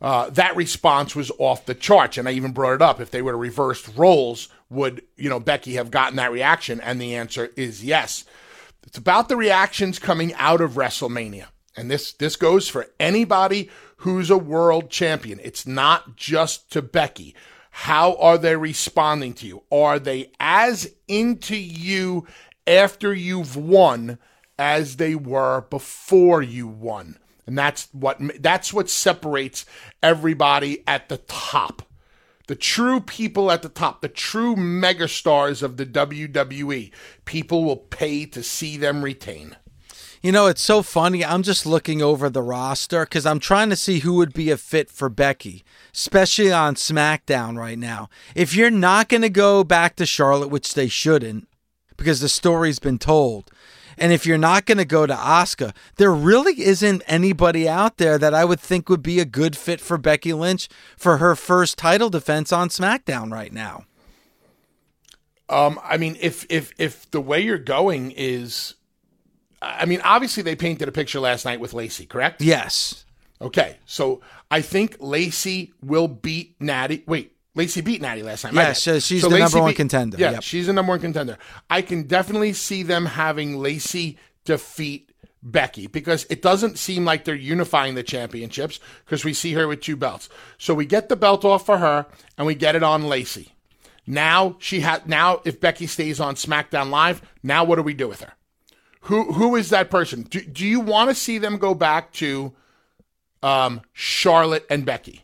[0.00, 3.00] Uh, that response was off the charts, and I even brought it up.
[3.00, 6.80] If they would have reversed roles, would you know Becky have gotten that reaction?
[6.80, 8.24] And the answer is yes.
[8.86, 11.46] It's about the reactions coming out of WrestleMania,
[11.76, 15.40] and this this goes for anybody who's a world champion.
[15.42, 17.34] It's not just to Becky.
[17.70, 19.62] How are they responding to you?
[19.72, 22.26] Are they as into you
[22.66, 24.18] after you've won
[24.58, 27.18] as they were before you won?
[27.46, 29.66] And that's what that's what separates
[30.02, 31.82] everybody at the top.
[32.46, 36.92] The true people at the top, the true megastars of the WWE,
[37.24, 39.56] people will pay to see them retain.
[40.20, 41.24] You know, it's so funny.
[41.24, 44.56] I'm just looking over the roster because I'm trying to see who would be a
[44.56, 45.64] fit for Becky,
[45.94, 48.08] especially on SmackDown right now.
[48.34, 51.46] If you're not going to go back to Charlotte, which they shouldn't,
[51.96, 53.50] because the story's been told,
[53.98, 58.18] and if you're not going to go to Asuka, there really isn't anybody out there
[58.18, 61.78] that I would think would be a good fit for Becky Lynch for her first
[61.78, 63.84] title defense on SmackDown right now.
[65.48, 68.74] Um, I mean, if if if the way you're going is,
[69.60, 72.40] I mean, obviously they painted a picture last night with Lacey, correct?
[72.40, 73.04] Yes.
[73.40, 77.04] Okay, so I think Lacey will beat Natty.
[77.06, 78.54] Wait, Lacey beat Natty last night.
[78.54, 80.16] My Yeah, so she's So the Lacey number one beat- contender.
[80.18, 80.42] Yeah, Yep.
[80.42, 81.38] she's the number one contender.
[81.70, 85.10] I can definitely see them having Lacey defeat
[85.42, 89.80] Becky because it doesn't seem like they're unifying the championships because we see her with
[89.82, 90.28] two belts.
[90.58, 92.06] So we get the belt off for her
[92.38, 93.52] and we get it on Lacey.
[94.06, 98.08] Now she had now if Becky stays on SmackDown Live, now what do we do
[98.08, 98.32] with her?
[99.02, 100.22] Who who is that person?
[100.22, 102.54] Do, do you want to see them go back to
[103.42, 105.22] um, Charlotte and Becky?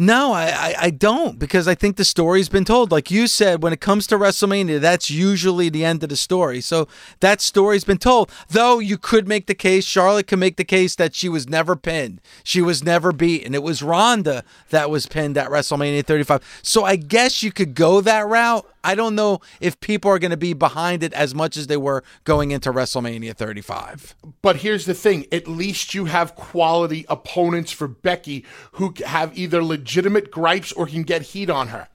[0.00, 2.90] No, I, I, don't because I think the story's been told.
[2.90, 6.62] Like you said, when it comes to WrestleMania, that's usually the end of the story.
[6.62, 6.88] So
[7.20, 8.30] that story's been told.
[8.48, 11.76] Though you could make the case, Charlotte can make the case that she was never
[11.76, 12.22] pinned.
[12.42, 13.54] She was never beaten.
[13.54, 16.60] It was Ronda that was pinned at WrestleMania 35.
[16.62, 18.66] So I guess you could go that route.
[18.82, 21.76] I don't know if people are going to be behind it as much as they
[21.76, 24.14] were going into WrestleMania 35.
[24.42, 29.62] But here's the thing at least you have quality opponents for Becky who have either
[29.62, 31.88] legitimate gripes or can get heat on her.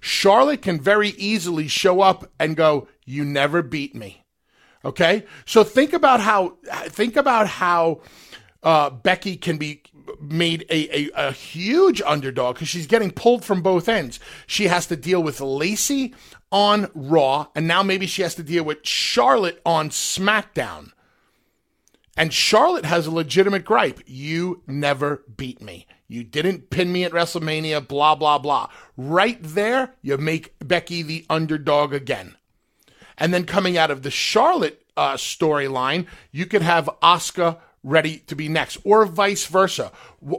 [0.00, 4.24] Charlotte can very easily show up and go, You never beat me.
[4.84, 5.24] Okay?
[5.44, 8.00] So think about how think about how
[8.62, 9.82] uh, Becky can be
[10.20, 14.20] made a, a, a huge underdog because she's getting pulled from both ends.
[14.46, 16.14] She has to deal with Lacey
[16.52, 20.92] on Raw, and now maybe she has to deal with Charlotte on SmackDown.
[22.16, 24.00] And Charlotte has a legitimate gripe.
[24.06, 25.86] You never beat me.
[26.06, 28.68] You didn't pin me at WrestleMania, blah, blah, blah.
[28.96, 32.36] Right there, you make Becky the underdog again.
[33.16, 38.34] And then coming out of the Charlotte uh, storyline, you could have Asuka ready to
[38.34, 39.92] be next, or vice versa.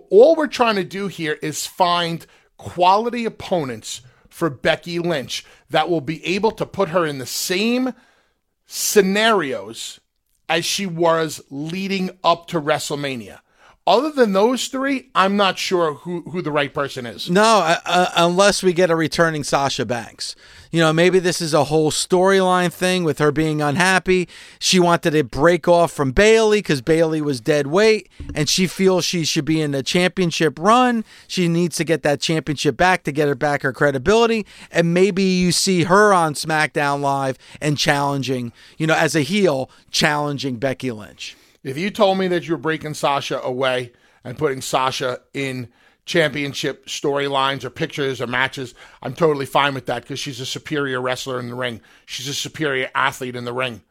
[0.10, 2.26] All we're trying to do here is find
[2.58, 7.94] quality opponents for Becky Lynch that will be able to put her in the same
[8.66, 10.00] scenarios
[10.48, 13.40] as she was leading up to WrestleMania.
[13.88, 17.32] Other than those three, I'm not sure who, who the right person is.
[17.32, 20.36] No, uh, uh, unless we get a returning Sasha Banks.
[20.70, 24.30] You know, maybe this is a whole storyline thing with her being unhappy.
[24.60, 29.04] She wanted to break off from Bayley because Bayley was dead weight, and she feels
[29.04, 31.04] she should be in a championship run.
[31.28, 34.46] She needs to get that championship back to get her back her credibility.
[34.72, 39.72] And maybe you see her on SmackDown Live and challenging, you know, as a heel,
[39.90, 41.36] challenging Becky Lynch.
[41.64, 43.92] If you told me that you were breaking Sasha away
[44.24, 45.70] and putting Sasha in
[46.06, 51.00] championship storylines or pictures or matches, I'm totally fine with that because she's a superior
[51.00, 51.82] wrestler in the ring.
[52.06, 53.82] She's a superior athlete in the ring.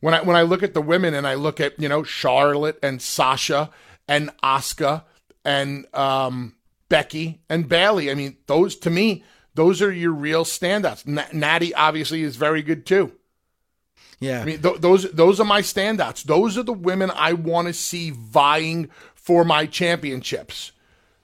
[0.00, 2.78] When I when I look at the women and I look at you know Charlotte
[2.82, 3.70] and Sasha
[4.08, 5.04] and Asuka
[5.44, 6.54] and um,
[6.88, 11.06] Becky and Bayley, I mean those to me those are your real standouts.
[11.06, 13.12] N- Natty obviously is very good too.
[14.20, 14.42] Yeah.
[14.42, 16.22] I mean, th- those those are my standouts.
[16.24, 20.72] Those are the women I want to see vying for my championships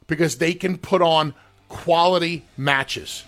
[0.06, 1.34] because they can put on
[1.68, 3.24] quality matches.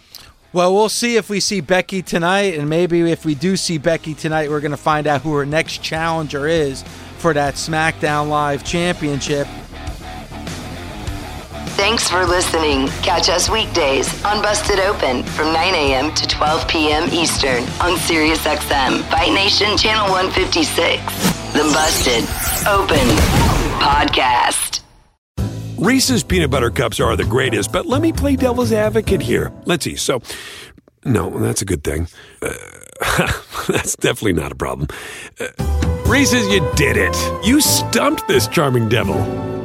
[0.53, 4.15] Well, we'll see if we see Becky tonight, and maybe if we do see Becky
[4.15, 6.83] tonight, we're going to find out who her next challenger is
[7.19, 9.47] for that SmackDown Live Championship.
[11.79, 12.89] Thanks for listening.
[13.03, 16.13] Catch us weekdays on Busted Open from 9 a.m.
[16.13, 17.09] to 12 p.m.
[17.13, 21.01] Eastern on SiriusXM Fight Nation Channel 156.
[21.53, 22.25] The Busted
[22.67, 23.07] Open
[23.79, 24.81] Podcast.
[25.79, 29.53] Reese's peanut butter cups are the greatest, but let me play devil's advocate here.
[29.65, 29.95] Let's see.
[29.95, 30.21] So,
[31.05, 32.09] no, that's a good thing.
[32.43, 32.55] Uh,
[33.69, 34.89] that's definitely not a problem.
[35.39, 35.47] Uh,
[36.09, 37.47] Reese's, you did it.
[37.47, 39.58] You stumped this charming devil.